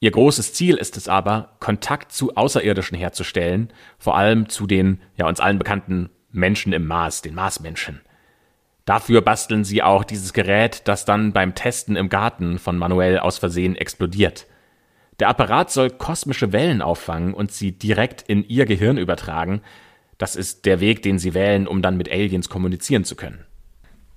[0.00, 5.26] Ihr großes Ziel ist es aber, Kontakt zu Außerirdischen herzustellen, vor allem zu den ja
[5.26, 8.00] uns allen bekannten Menschen im Mars, den Marsmenschen.
[8.84, 13.38] Dafür basteln sie auch dieses Gerät, das dann beim Testen im Garten von Manuel aus
[13.38, 14.46] Versehen explodiert.
[15.18, 19.62] Der Apparat soll kosmische Wellen auffangen und sie direkt in ihr Gehirn übertragen.
[20.16, 23.44] Das ist der Weg, den sie wählen, um dann mit Aliens kommunizieren zu können.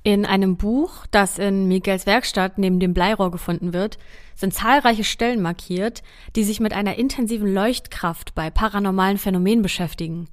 [0.03, 3.99] In einem Buch, das in Miguels Werkstatt neben dem Bleirohr gefunden wird,
[4.35, 6.01] sind zahlreiche Stellen markiert,
[6.35, 10.27] die sich mit einer intensiven Leuchtkraft bei paranormalen Phänomenen beschäftigen.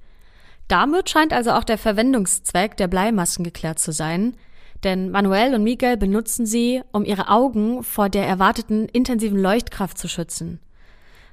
[0.69, 4.37] Damit scheint also auch der Verwendungszweck der Bleimasken geklärt zu sein,
[4.85, 10.09] denn Manuel und Miguel benutzen sie, um ihre Augen vor der erwarteten intensiven Leuchtkraft zu
[10.09, 10.61] schützen.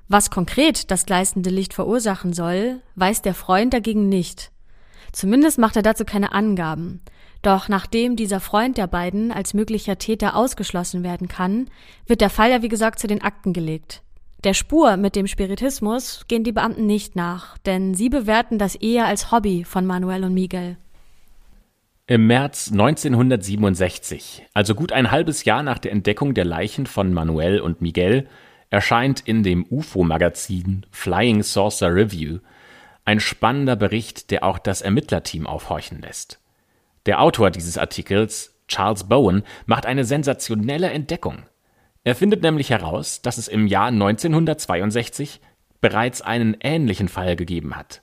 [0.09, 4.51] Was konkret das gleißende Licht verursachen soll, weiß der Freund dagegen nicht.
[5.11, 7.01] Zumindest macht er dazu keine Angaben.
[7.45, 11.69] Doch nachdem dieser Freund der beiden als möglicher Täter ausgeschlossen werden kann,
[12.07, 14.01] wird der Fall ja wie gesagt zu den Akten gelegt.
[14.43, 19.05] Der Spur mit dem Spiritismus gehen die Beamten nicht nach, denn sie bewerten das eher
[19.05, 20.77] als Hobby von Manuel und Miguel.
[22.07, 27.59] Im März 1967, also gut ein halbes Jahr nach der Entdeckung der Leichen von Manuel
[27.59, 28.27] und Miguel,
[28.71, 32.39] erscheint in dem UFO-Magazin Flying Saucer Review
[33.03, 36.39] ein spannender Bericht, der auch das Ermittlerteam aufhorchen lässt.
[37.05, 41.43] Der Autor dieses Artikels, Charles Bowen, macht eine sensationelle Entdeckung.
[42.03, 45.39] Er findet nämlich heraus, dass es im Jahr 1962
[45.81, 48.01] bereits einen ähnlichen Fall gegeben hat.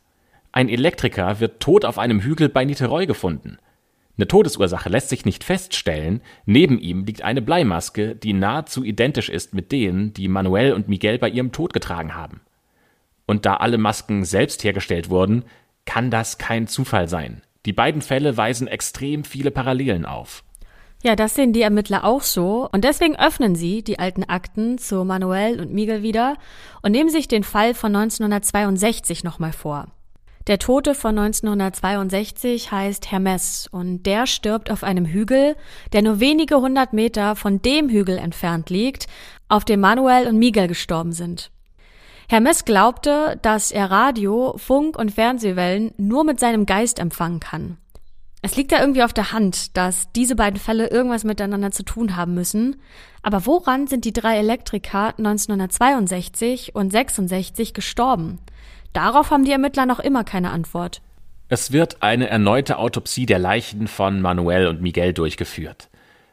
[0.52, 3.58] Ein Elektriker wird tot auf einem Hügel bei Niteroi gefunden.
[4.16, 9.54] Eine Todesursache lässt sich nicht feststellen, neben ihm liegt eine Bleimaske, die nahezu identisch ist
[9.54, 12.40] mit denen, die Manuel und Miguel bei ihrem Tod getragen haben.
[13.26, 15.44] Und da alle Masken selbst hergestellt wurden,
[15.86, 17.42] kann das kein Zufall sein.
[17.64, 20.42] Die beiden Fälle weisen extrem viele Parallelen auf.
[21.04, 25.04] Ja, das sehen die Ermittler auch so und deswegen öffnen sie die alten Akten zu
[25.04, 26.36] Manuel und Miguel wieder
[26.82, 29.88] und nehmen sich den Fall von 1962 nochmal vor.
[30.48, 35.56] Der Tote von 1962 heißt Hermes und der stirbt auf einem Hügel,
[35.92, 39.06] der nur wenige hundert Meter von dem Hügel entfernt liegt,
[39.48, 41.52] auf dem Manuel und Miguel gestorben sind.
[42.32, 47.76] Hermes glaubte, dass er Radio, Funk und Fernsehwellen nur mit seinem Geist empfangen kann.
[48.40, 52.16] Es liegt da irgendwie auf der Hand, dass diese beiden Fälle irgendwas miteinander zu tun
[52.16, 52.80] haben müssen.
[53.22, 58.38] Aber woran sind die drei Elektriker 1962 und 66 gestorben?
[58.94, 61.02] Darauf haben die Ermittler noch immer keine Antwort.
[61.50, 65.90] Es wird eine erneute Autopsie der Leichen von Manuel und Miguel durchgeführt.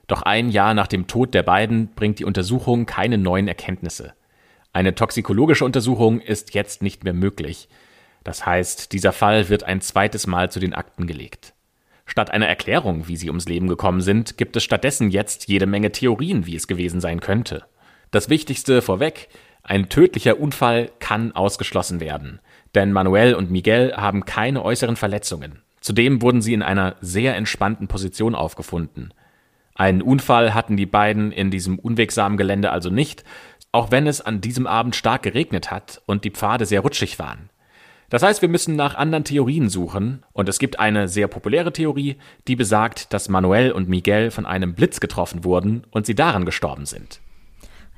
[0.07, 4.13] Doch ein Jahr nach dem Tod der beiden bringt die Untersuchung keine neuen Erkenntnisse.
[4.71, 7.69] Eine toxikologische Untersuchung ist jetzt nicht mehr möglich.
[8.23, 11.53] Das heißt, dieser Fall wird ein zweites Mal zu den Akten gelegt.
[12.05, 15.91] Statt einer Erklärung, wie sie ums Leben gekommen sind, gibt es stattdessen jetzt jede Menge
[15.91, 17.65] Theorien, wie es gewesen sein könnte.
[18.11, 19.29] Das Wichtigste vorweg,
[19.63, 22.39] ein tödlicher Unfall kann ausgeschlossen werden,
[22.73, 25.61] denn Manuel und Miguel haben keine äußeren Verletzungen.
[25.81, 29.13] Zudem wurden sie in einer sehr entspannten Position aufgefunden.
[29.75, 33.23] Einen Unfall hatten die beiden in diesem unwegsamen Gelände also nicht,
[33.71, 37.49] auch wenn es an diesem Abend stark geregnet hat und die Pfade sehr rutschig waren.
[38.09, 42.17] Das heißt, wir müssen nach anderen Theorien suchen, und es gibt eine sehr populäre Theorie,
[42.47, 46.87] die besagt, dass Manuel und Miguel von einem Blitz getroffen wurden und sie daran gestorben
[46.87, 47.19] sind.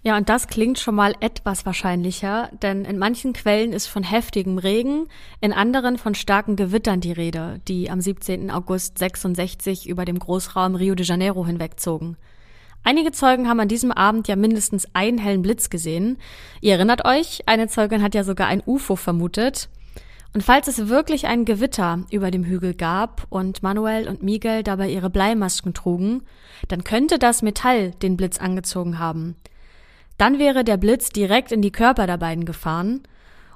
[0.03, 4.57] Ja, und das klingt schon mal etwas wahrscheinlicher, denn in manchen Quellen ist von heftigem
[4.57, 5.07] Regen,
[5.41, 8.49] in anderen von starken Gewittern die Rede, die am 17.
[8.49, 12.17] August 66 über dem Großraum Rio de Janeiro hinwegzogen.
[12.83, 16.17] Einige Zeugen haben an diesem Abend ja mindestens einen hellen Blitz gesehen.
[16.61, 19.69] Ihr erinnert euch, eine Zeugin hat ja sogar ein UFO vermutet.
[20.33, 24.89] Und falls es wirklich ein Gewitter über dem Hügel gab und Manuel und Miguel dabei
[24.89, 26.23] ihre Bleimasken trugen,
[26.69, 29.35] dann könnte das Metall den Blitz angezogen haben.
[30.17, 33.01] Dann wäre der Blitz direkt in die Körper der beiden gefahren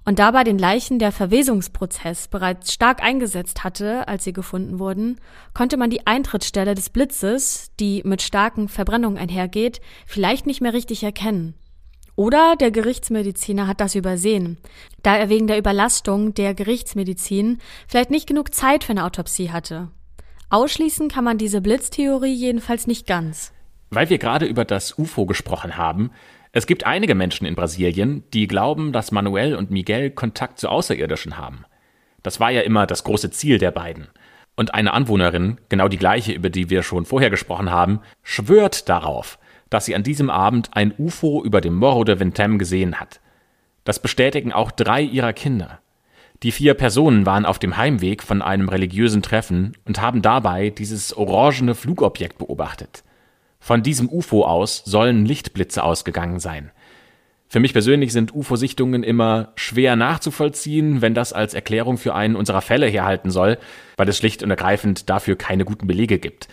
[0.05, 5.19] und da bei den Leichen der Verwesungsprozess bereits stark eingesetzt hatte, als sie gefunden wurden,
[5.55, 11.03] konnte man die Eintrittsstelle des Blitzes, die mit starken Verbrennungen einhergeht, vielleicht nicht mehr richtig
[11.03, 11.55] erkennen.
[12.15, 14.57] Oder der Gerichtsmediziner hat das übersehen,
[15.01, 19.89] da er wegen der Überlastung der Gerichtsmedizin vielleicht nicht genug Zeit für eine Autopsie hatte.
[20.49, 23.51] Ausschließen kann man diese Blitztheorie jedenfalls nicht ganz.
[23.89, 26.11] Weil wir gerade über das UFO gesprochen haben,
[26.57, 31.37] es gibt einige Menschen in Brasilien, die glauben, dass Manuel und Miguel Kontakt zu Außerirdischen
[31.37, 31.65] haben.
[32.23, 34.07] Das war ja immer das große Ziel der beiden.
[34.55, 39.37] Und eine Anwohnerin, genau die gleiche, über die wir schon vorher gesprochen haben, schwört darauf,
[39.69, 43.19] dass sie an diesem Abend ein UFO über dem Morro de Vintem gesehen hat.
[43.83, 45.79] Das bestätigen auch drei ihrer Kinder.
[46.41, 51.17] Die vier Personen waren auf dem Heimweg von einem religiösen Treffen und haben dabei dieses
[51.17, 53.03] orangene Flugobjekt beobachtet.
[53.65, 56.69] Von diesem UFO aus sollen Lichtblitze ausgegangen sein.
[57.47, 62.61] Für mich persönlich sind UFO-Sichtungen immer schwer nachzuvollziehen, wenn das als Erklärung für einen unserer
[62.61, 63.57] Fälle herhalten soll,
[63.97, 66.47] weil es schlicht und ergreifend dafür keine guten Belege gibt.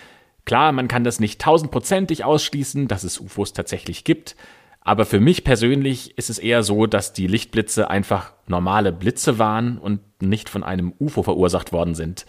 [0.47, 4.35] Klar, man kann das nicht tausendprozentig ausschließen, dass es UFOs tatsächlich gibt,
[4.81, 9.77] aber für mich persönlich ist es eher so, dass die Lichtblitze einfach normale Blitze waren
[9.77, 12.25] und nicht von einem UFO verursacht worden sind.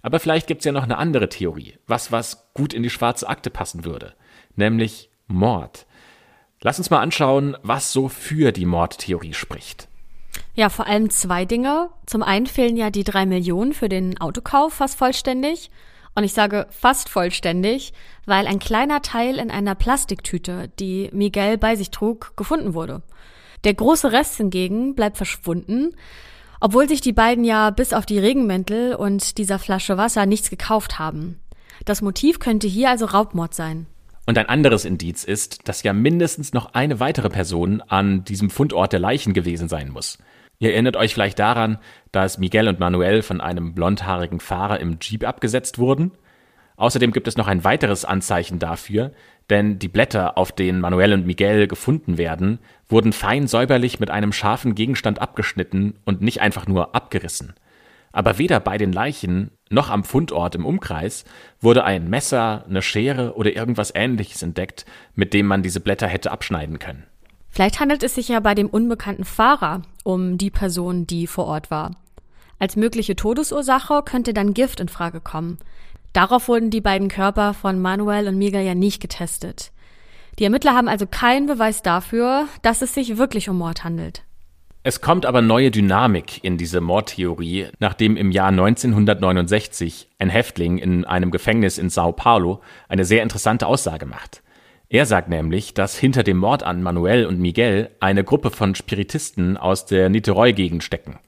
[0.00, 3.50] Aber vielleicht gibt's ja noch eine andere Theorie, was was gut in die schwarze Akte
[3.50, 4.14] passen würde,
[4.56, 5.86] nämlich Mord.
[6.60, 9.88] Lass uns mal anschauen, was so für die Mordtheorie spricht.
[10.54, 11.90] Ja, vor allem zwei Dinge.
[12.06, 15.70] Zum einen fehlen ja die drei Millionen für den Autokauf fast vollständig.
[16.14, 17.94] Und ich sage fast vollständig,
[18.26, 23.02] weil ein kleiner Teil in einer Plastiktüte, die Miguel bei sich trug, gefunden wurde.
[23.64, 25.96] Der große Rest hingegen bleibt verschwunden,
[26.60, 30.98] obwohl sich die beiden ja bis auf die Regenmäntel und dieser Flasche Wasser nichts gekauft
[30.98, 31.40] haben.
[31.86, 33.86] Das Motiv könnte hier also Raubmord sein.
[34.26, 38.92] Und ein anderes Indiz ist, dass ja mindestens noch eine weitere Person an diesem Fundort
[38.92, 40.18] der Leichen gewesen sein muss.
[40.60, 41.78] Ihr erinnert euch vielleicht daran,
[42.12, 46.12] dass Miguel und Manuel von einem blondhaarigen Fahrer im Jeep abgesetzt wurden.
[46.76, 49.12] Außerdem gibt es noch ein weiteres Anzeichen dafür,
[49.50, 54.32] denn die Blätter, auf denen Manuel und Miguel gefunden werden, wurden fein säuberlich mit einem
[54.32, 57.54] scharfen Gegenstand abgeschnitten und nicht einfach nur abgerissen.
[58.12, 61.24] Aber weder bei den Leichen noch am Fundort im Umkreis
[61.60, 66.30] wurde ein Messer, eine Schere oder irgendwas ähnliches entdeckt, mit dem man diese Blätter hätte
[66.30, 67.04] abschneiden können.
[67.48, 71.70] Vielleicht handelt es sich ja bei dem unbekannten Fahrer um die Person, die vor Ort
[71.70, 71.92] war.
[72.58, 75.58] Als mögliche Todesursache könnte dann Gift in Frage kommen.
[76.12, 79.72] Darauf wurden die beiden Körper von Manuel und Miguel ja nicht getestet.
[80.38, 84.22] Die Ermittler haben also keinen Beweis dafür, dass es sich wirklich um Mord handelt.
[84.84, 91.04] Es kommt aber neue Dynamik in diese Mordtheorie, nachdem im Jahr 1969 ein Häftling in
[91.04, 94.42] einem Gefängnis in Sao Paulo eine sehr interessante Aussage macht.
[94.88, 99.56] Er sagt nämlich, dass hinter dem Mord an Manuel und Miguel eine Gruppe von Spiritisten
[99.56, 101.20] aus der Niteroi-Gegend stecken.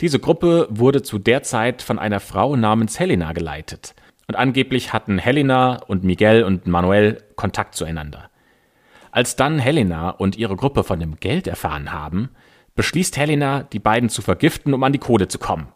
[0.00, 3.94] Diese Gruppe wurde zu der Zeit von einer Frau namens Helena geleitet.
[4.26, 8.30] Und angeblich hatten Helena und Miguel und Manuel Kontakt zueinander.
[9.12, 12.30] Als dann Helena und ihre Gruppe von dem Geld erfahren haben,
[12.76, 15.68] beschließt Helena, die beiden zu vergiften, um an die Kohle zu kommen.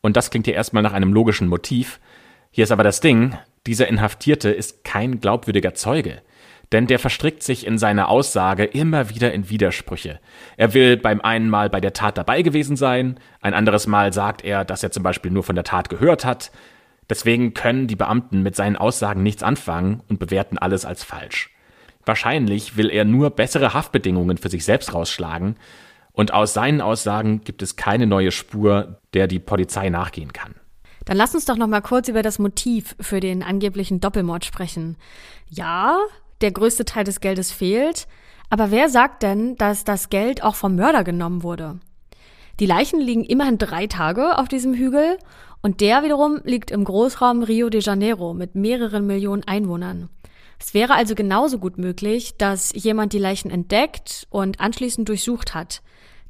[0.00, 2.00] Und das klingt ja erstmal nach einem logischen Motiv.
[2.50, 6.22] Hier ist aber das Ding, dieser Inhaftierte ist kein glaubwürdiger Zeuge.
[6.72, 10.20] Denn der verstrickt sich in seiner Aussage immer wieder in Widersprüche.
[10.56, 14.44] Er will beim einen Mal bei der Tat dabei gewesen sein, ein anderes Mal sagt
[14.44, 16.52] er, dass er zum Beispiel nur von der Tat gehört hat.
[17.08, 21.50] Deswegen können die Beamten mit seinen Aussagen nichts anfangen und bewerten alles als falsch.
[22.06, 25.56] Wahrscheinlich will er nur bessere Haftbedingungen für sich selbst rausschlagen,
[26.12, 30.54] und aus seinen Aussagen gibt es keine neue Spur, der die Polizei nachgehen kann.
[31.04, 34.96] Dann lass uns doch noch mal kurz über das Motiv für den angeblichen Doppelmord sprechen.
[35.48, 35.98] Ja,
[36.40, 38.06] der größte Teil des Geldes fehlt,
[38.48, 41.80] aber wer sagt denn, dass das Geld auch vom Mörder genommen wurde?
[42.58, 45.18] Die Leichen liegen immerhin drei Tage auf diesem Hügel
[45.62, 50.10] und der wiederum liegt im Großraum Rio de Janeiro mit mehreren Millionen Einwohnern.
[50.60, 55.82] Es wäre also genauso gut möglich, dass jemand die Leichen entdeckt und anschließend durchsucht hat.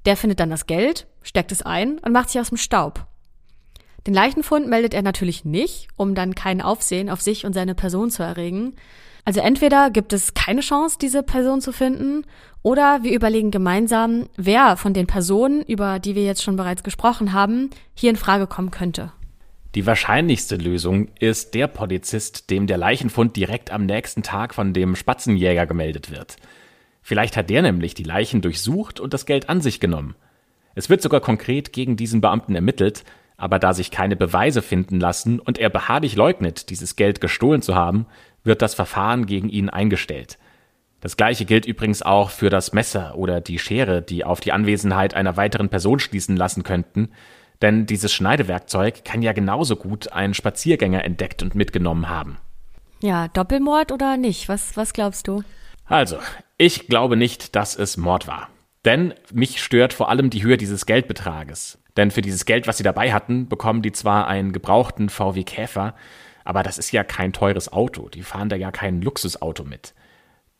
[0.06, 3.06] Der findet dann das Geld, steckt es ein und macht sich aus dem Staub.
[4.06, 8.10] Den Leichenfund meldet er natürlich nicht, um dann kein Aufsehen auf sich und seine Person
[8.10, 8.76] zu erregen.
[9.24, 12.24] Also entweder gibt es keine Chance, diese Person zu finden,
[12.62, 17.32] oder wir überlegen gemeinsam, wer von den Personen, über die wir jetzt schon bereits gesprochen
[17.32, 19.12] haben, hier in Frage kommen könnte.
[19.76, 24.96] Die wahrscheinlichste Lösung ist der Polizist, dem der Leichenfund direkt am nächsten Tag von dem
[24.96, 26.36] Spatzenjäger gemeldet wird.
[27.02, 30.16] Vielleicht hat der nämlich die Leichen durchsucht und das Geld an sich genommen.
[30.74, 33.04] Es wird sogar konkret gegen diesen Beamten ermittelt,
[33.36, 37.76] aber da sich keine Beweise finden lassen und er beharrlich leugnet, dieses Geld gestohlen zu
[37.76, 38.06] haben,
[38.42, 40.36] wird das Verfahren gegen ihn eingestellt.
[41.00, 45.14] Das gleiche gilt übrigens auch für das Messer oder die Schere, die auf die Anwesenheit
[45.14, 47.10] einer weiteren Person schließen lassen könnten,
[47.62, 52.38] denn dieses Schneidewerkzeug kann ja genauso gut ein Spaziergänger entdeckt und mitgenommen haben.
[53.02, 54.48] Ja, Doppelmord oder nicht?
[54.48, 55.42] Was, was glaubst du?
[55.86, 56.18] Also,
[56.58, 58.48] ich glaube nicht, dass es Mord war.
[58.84, 61.78] Denn mich stört vor allem die Höhe dieses Geldbetrages.
[61.96, 65.94] Denn für dieses Geld, was sie dabei hatten, bekommen die zwar einen gebrauchten VW Käfer,
[66.44, 68.08] aber das ist ja kein teures Auto.
[68.08, 69.94] Die fahren da ja kein Luxusauto mit.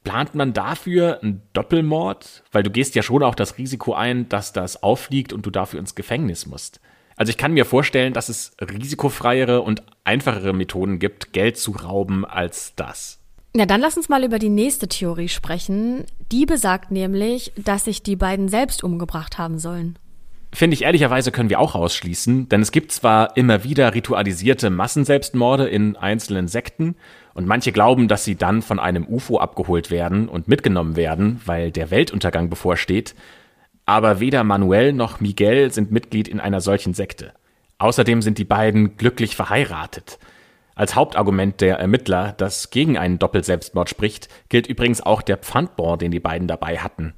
[0.05, 2.43] Plant man dafür einen Doppelmord?
[2.53, 5.81] Weil du gehst ja schon auch das Risiko ein, dass das auffliegt und du dafür
[5.81, 6.81] ins Gefängnis musst.
[7.21, 12.25] Also ich kann mir vorstellen, dass es risikofreiere und einfachere Methoden gibt, Geld zu rauben
[12.25, 13.19] als das.
[13.53, 16.07] Na, dann lass uns mal über die nächste Theorie sprechen.
[16.33, 19.99] Die besagt nämlich, dass sich die beiden selbst umgebracht haben sollen.
[20.51, 25.69] Finde ich ehrlicherweise können wir auch ausschließen, denn es gibt zwar immer wieder ritualisierte Massenselbstmorde
[25.69, 26.97] in einzelnen Sekten
[27.35, 31.71] und manche glauben, dass sie dann von einem UFO abgeholt werden und mitgenommen werden, weil
[31.71, 33.15] der Weltuntergang bevorsteht,
[33.91, 37.33] aber weder Manuel noch Miguel sind Mitglied in einer solchen Sekte.
[37.79, 40.21] Außerdem sind die beiden glücklich verheiratet.
[40.77, 46.13] Als Hauptargument der Ermittler, das gegen einen Doppelselbstmord spricht, gilt übrigens auch der Pfandbon, den
[46.13, 47.15] die beiden dabei hatten.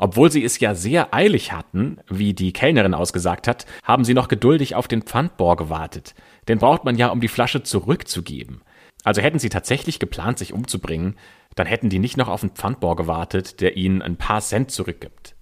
[0.00, 4.26] Obwohl sie es ja sehr eilig hatten, wie die Kellnerin ausgesagt hat, haben sie noch
[4.26, 6.16] geduldig auf den Pfandbor gewartet.
[6.48, 8.62] Den braucht man ja, um die Flasche zurückzugeben.
[9.04, 11.14] Also hätten sie tatsächlich geplant, sich umzubringen,
[11.54, 15.35] dann hätten die nicht noch auf den Pfandbor gewartet, der ihnen ein paar Cent zurückgibt.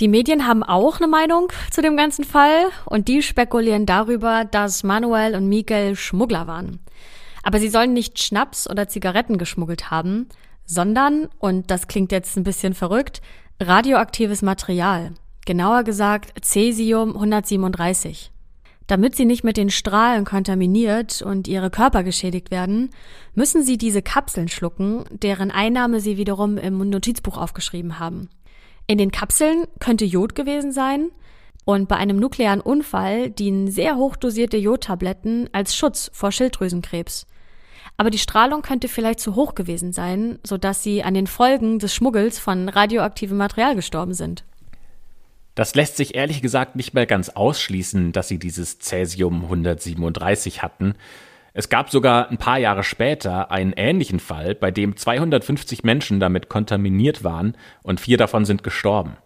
[0.00, 4.82] Die Medien haben auch eine Meinung zu dem ganzen Fall und die spekulieren darüber, dass
[4.82, 6.80] Manuel und Miguel Schmuggler waren.
[7.42, 10.30] Aber sie sollen nicht Schnaps oder Zigaretten geschmuggelt haben,
[10.64, 13.20] sondern, und das klingt jetzt ein bisschen verrückt,
[13.60, 15.12] radioaktives Material.
[15.44, 18.30] Genauer gesagt Cäsium 137.
[18.86, 22.90] Damit sie nicht mit den Strahlen kontaminiert und ihre Körper geschädigt werden,
[23.34, 28.30] müssen sie diese Kapseln schlucken, deren Einnahme sie wiederum im Notizbuch aufgeschrieben haben.
[28.90, 31.12] In den Kapseln könnte Jod gewesen sein
[31.64, 37.28] und bei einem nuklearen Unfall dienen sehr hochdosierte Jodtabletten als Schutz vor Schilddrüsenkrebs.
[37.98, 41.94] Aber die Strahlung könnte vielleicht zu hoch gewesen sein, sodass sie an den Folgen des
[41.94, 44.42] Schmuggels von radioaktivem Material gestorben sind.
[45.54, 50.96] Das lässt sich ehrlich gesagt nicht mehr ganz ausschließen, dass sie dieses Cäsium 137 hatten.
[51.52, 56.48] Es gab sogar ein paar Jahre später einen ähnlichen Fall, bei dem 250 Menschen damit
[56.48, 59.16] kontaminiert waren und vier davon sind gestorben.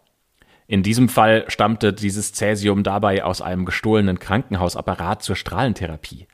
[0.66, 6.26] In diesem Fall stammte dieses Cäsium dabei aus einem gestohlenen Krankenhausapparat zur Strahlentherapie.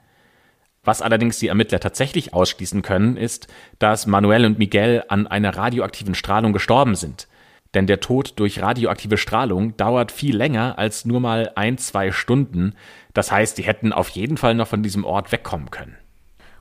[0.85, 6.15] Was allerdings die Ermittler tatsächlich ausschließen können, ist, dass Manuel und Miguel an einer radioaktiven
[6.15, 7.27] Strahlung gestorben sind.
[7.75, 12.75] Denn der Tod durch radioaktive Strahlung dauert viel länger als nur mal ein, zwei Stunden.
[13.15, 15.97] Das heißt, die hätten auf jeden Fall noch von diesem Ort wegkommen können.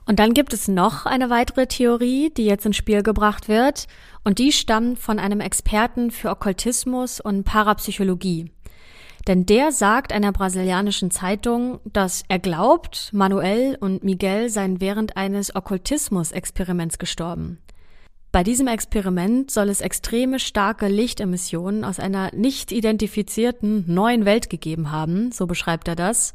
[0.06, 3.86] Und dann gibt es noch eine weitere Theorie, die jetzt ins Spiel gebracht wird.
[4.24, 8.50] Und die stammt von einem Experten für Okkultismus und Parapsychologie.
[9.28, 15.54] Denn der sagt einer brasilianischen Zeitung, dass er glaubt, Manuel und Miguel seien während eines
[15.54, 17.58] Okkultismus-Experiments gestorben.
[18.32, 24.92] Bei diesem Experiment soll es extreme starke Lichtemissionen aus einer nicht identifizierten neuen Welt gegeben
[24.92, 26.34] haben, so beschreibt er das.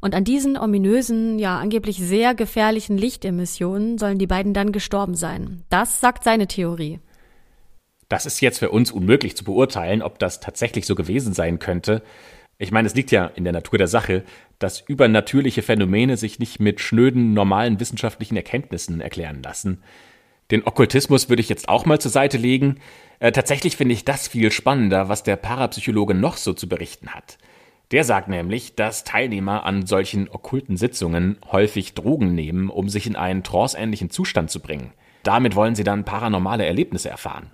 [0.00, 5.62] Und an diesen ominösen, ja angeblich sehr gefährlichen Lichtemissionen sollen die beiden dann gestorben sein.
[5.68, 6.98] Das sagt seine Theorie.
[8.08, 12.02] Das ist jetzt für uns unmöglich zu beurteilen, ob das tatsächlich so gewesen sein könnte.
[12.58, 14.24] Ich meine, es liegt ja in der Natur der Sache,
[14.58, 19.82] dass übernatürliche Phänomene sich nicht mit schnöden, normalen wissenschaftlichen Erkenntnissen erklären lassen.
[20.50, 22.80] Den Okkultismus würde ich jetzt auch mal zur Seite legen.
[23.18, 27.38] Äh, tatsächlich finde ich das viel spannender, was der Parapsychologe noch so zu berichten hat.
[27.92, 33.16] Der sagt nämlich, dass Teilnehmer an solchen okkulten Sitzungen häufig Drogen nehmen, um sich in
[33.16, 34.92] einen tranceähnlichen Zustand zu bringen.
[35.22, 37.50] Damit wollen sie dann paranormale Erlebnisse erfahren.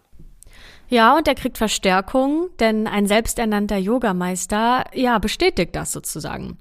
[0.89, 6.59] Ja, und er kriegt Verstärkung, denn ein selbsternannter Yogameister, ja, bestätigt das sozusagen.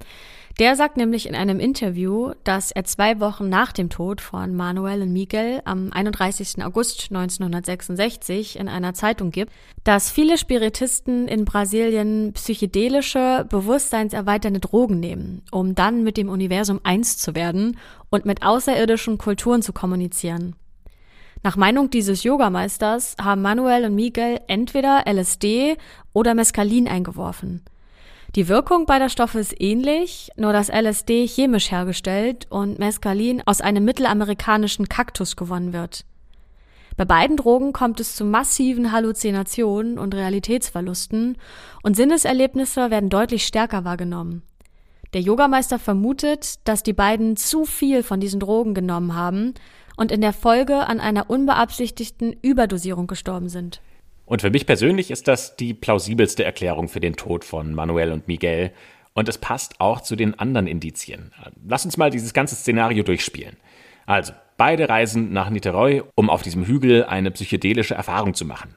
[0.57, 5.01] Der sagt nämlich in einem Interview, dass er zwei Wochen nach dem Tod von Manuel
[5.01, 6.63] und Miguel am 31.
[6.63, 9.51] August 1966 in einer Zeitung gibt,
[9.83, 17.17] dass viele Spiritisten in Brasilien psychedelische, bewusstseinserweiternde Drogen nehmen, um dann mit dem Universum eins
[17.17, 17.77] zu werden
[18.09, 20.55] und mit außerirdischen Kulturen zu kommunizieren.
[21.43, 25.75] Nach Meinung dieses Yogameisters haben Manuel und Miguel entweder LSD
[26.13, 27.61] oder Mescalin eingeworfen–
[28.35, 33.85] die Wirkung beider Stoffe ist ähnlich, nur dass LSD chemisch hergestellt und Mescalin aus einem
[33.85, 36.05] mittelamerikanischen Kaktus gewonnen wird.
[36.97, 41.37] Bei beiden Drogen kommt es zu massiven Halluzinationen und Realitätsverlusten
[41.81, 44.43] und Sinneserlebnisse werden deutlich stärker wahrgenommen.
[45.13, 49.53] Der Yogameister vermutet, dass die beiden zu viel von diesen Drogen genommen haben
[49.95, 53.81] und in der Folge an einer unbeabsichtigten Überdosierung gestorben sind.
[54.25, 58.27] Und für mich persönlich ist das die plausibelste Erklärung für den Tod von Manuel und
[58.27, 58.71] Miguel.
[59.13, 61.31] Und es passt auch zu den anderen Indizien.
[61.67, 63.55] Lass uns mal dieses ganze Szenario durchspielen.
[64.05, 68.75] Also, beide reisen nach Niteroi, um auf diesem Hügel eine psychedelische Erfahrung zu machen.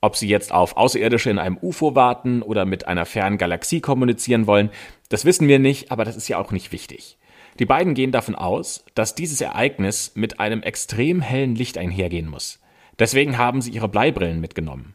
[0.00, 4.46] Ob sie jetzt auf Außerirdische in einem UFO warten oder mit einer fernen Galaxie kommunizieren
[4.46, 4.70] wollen,
[5.08, 7.18] das wissen wir nicht, aber das ist ja auch nicht wichtig.
[7.58, 12.60] Die beiden gehen davon aus, dass dieses Ereignis mit einem extrem hellen Licht einhergehen muss.
[12.98, 14.94] Deswegen haben sie ihre Bleibrillen mitgenommen.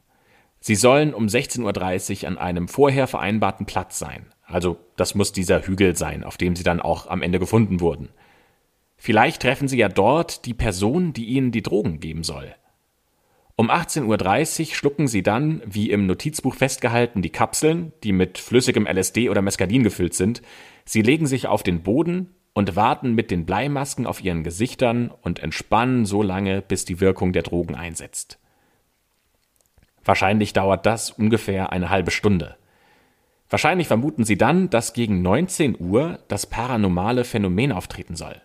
[0.59, 4.27] Sie sollen um 16.30 Uhr an einem vorher vereinbarten Platz sein.
[4.43, 8.09] Also das muss dieser Hügel sein, auf dem sie dann auch am Ende gefunden wurden.
[8.97, 12.53] Vielleicht treffen sie ja dort die Person, die ihnen die Drogen geben soll.
[13.55, 18.85] Um 18.30 Uhr schlucken sie dann, wie im Notizbuch festgehalten, die Kapseln, die mit flüssigem
[18.85, 20.41] LSD oder Mescalin gefüllt sind.
[20.85, 25.39] Sie legen sich auf den Boden und warten mit den Bleimasken auf ihren Gesichtern und
[25.39, 28.39] entspannen so lange, bis die Wirkung der Drogen einsetzt.
[30.03, 32.57] Wahrscheinlich dauert das ungefähr eine halbe Stunde.
[33.49, 38.41] Wahrscheinlich vermuten sie dann, dass gegen 19 Uhr das paranormale Phänomen auftreten soll.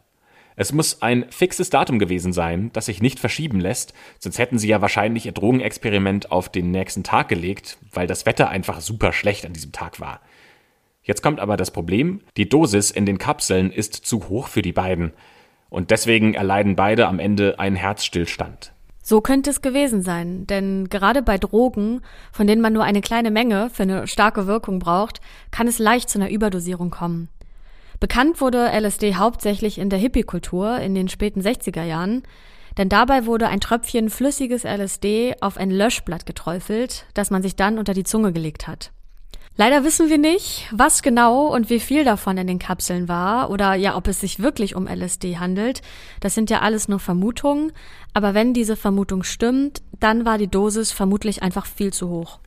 [0.56, 4.68] Es muss ein fixes Datum gewesen sein, das sich nicht verschieben lässt, sonst hätten sie
[4.68, 9.44] ja wahrscheinlich ihr Drogenexperiment auf den nächsten Tag gelegt, weil das Wetter einfach super schlecht
[9.44, 10.20] an diesem Tag war.
[11.06, 14.72] Jetzt kommt aber das Problem, die Dosis in den Kapseln ist zu hoch für die
[14.72, 15.12] beiden.
[15.70, 18.72] Und deswegen erleiden beide am Ende einen Herzstillstand.
[19.04, 22.00] So könnte es gewesen sein, denn gerade bei Drogen,
[22.32, 25.20] von denen man nur eine kleine Menge für eine starke Wirkung braucht,
[25.52, 27.28] kann es leicht zu einer Überdosierung kommen.
[28.00, 32.24] Bekannt wurde LSD hauptsächlich in der Hippie-Kultur in den späten 60er Jahren,
[32.78, 37.78] denn dabei wurde ein Tröpfchen flüssiges LSD auf ein Löschblatt geträufelt, das man sich dann
[37.78, 38.90] unter die Zunge gelegt hat.
[39.58, 43.72] Leider wissen wir nicht, was genau und wie viel davon in den Kapseln war oder
[43.74, 45.80] ja, ob es sich wirklich um LSD handelt.
[46.20, 47.72] Das sind ja alles nur Vermutungen,
[48.12, 52.38] aber wenn diese Vermutung stimmt, dann war die Dosis vermutlich einfach viel zu hoch.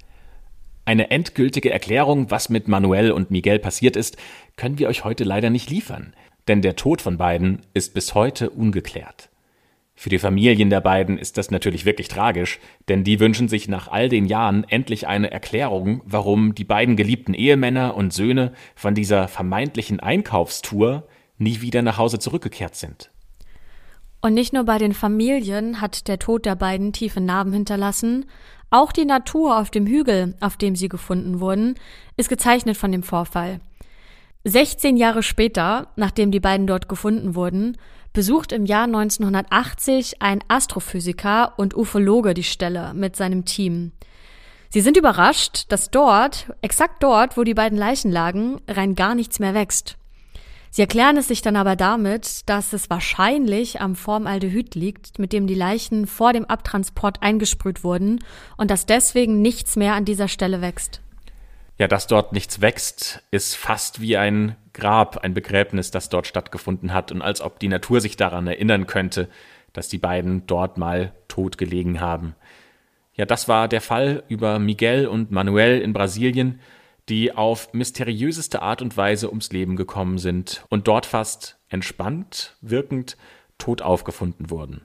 [0.85, 4.17] Eine endgültige Erklärung, was mit Manuel und Miguel passiert ist,
[4.55, 6.13] können wir euch heute leider nicht liefern,
[6.47, 9.28] denn der Tod von beiden ist bis heute ungeklärt.
[10.01, 13.89] Für die Familien der beiden ist das natürlich wirklich tragisch, denn die wünschen sich nach
[13.89, 19.27] all den Jahren endlich eine Erklärung, warum die beiden geliebten Ehemänner und Söhne von dieser
[19.27, 21.05] vermeintlichen Einkaufstour
[21.37, 23.11] nie wieder nach Hause zurückgekehrt sind.
[24.21, 28.25] Und nicht nur bei den Familien hat der Tod der beiden tiefe Narben hinterlassen,
[28.69, 31.75] auch die Natur auf dem Hügel, auf dem sie gefunden wurden,
[32.15, 33.59] ist gezeichnet von dem Vorfall.
[34.45, 37.75] 16 Jahre später, nachdem die beiden dort gefunden wurden,
[38.13, 43.91] besucht im Jahr 1980 ein Astrophysiker und Ufologe die Stelle mit seinem Team.
[44.69, 49.39] Sie sind überrascht, dass dort, exakt dort, wo die beiden Leichen lagen, rein gar nichts
[49.39, 49.97] mehr wächst.
[50.71, 55.47] Sie erklären es sich dann aber damit, dass es wahrscheinlich am Formaldehyd liegt, mit dem
[55.47, 58.19] die Leichen vor dem Abtransport eingesprüht wurden
[58.57, 61.01] und dass deswegen nichts mehr an dieser Stelle wächst.
[61.79, 66.93] Ja, dass dort nichts wächst, ist fast wie ein Grab, ein Begräbnis, das dort stattgefunden
[66.93, 69.29] hat und als ob die Natur sich daran erinnern könnte,
[69.73, 72.35] dass die beiden dort mal tot gelegen haben.
[73.13, 76.59] Ja, das war der Fall über Miguel und Manuel in Brasilien,
[77.09, 83.17] die auf mysteriöseste Art und Weise ums Leben gekommen sind und dort fast entspannt, wirkend
[83.57, 84.81] tot aufgefunden wurden.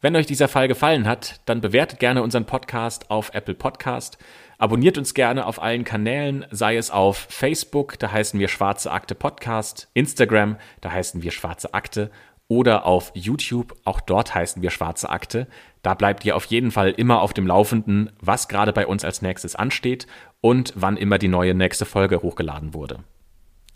[0.00, 4.18] Wenn euch dieser Fall gefallen hat, dann bewertet gerne unseren Podcast auf Apple Podcast
[4.60, 9.14] Abonniert uns gerne auf allen Kanälen, sei es auf Facebook, da heißen wir Schwarze Akte
[9.14, 12.10] Podcast, Instagram, da heißen wir Schwarze Akte
[12.48, 15.46] oder auf YouTube, auch dort heißen wir Schwarze Akte.
[15.82, 19.22] Da bleibt ihr auf jeden Fall immer auf dem Laufenden, was gerade bei uns als
[19.22, 20.08] nächstes ansteht
[20.40, 22.98] und wann immer die neue nächste Folge hochgeladen wurde.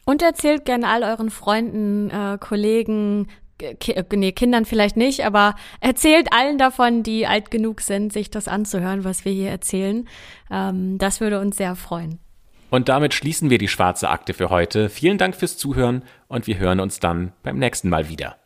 [0.05, 3.29] Und erzählt gerne all euren Freunden, äh, Kollegen,
[4.13, 9.05] nee, Kindern vielleicht nicht, aber erzählt allen davon, die alt genug sind, sich das anzuhören,
[9.05, 10.09] was wir hier erzählen.
[10.51, 12.19] Ähm, das würde uns sehr freuen.
[12.71, 14.89] Und damit schließen wir die schwarze Akte für heute.
[14.89, 18.37] Vielen Dank fürs Zuhören und wir hören uns dann beim nächsten Mal wieder.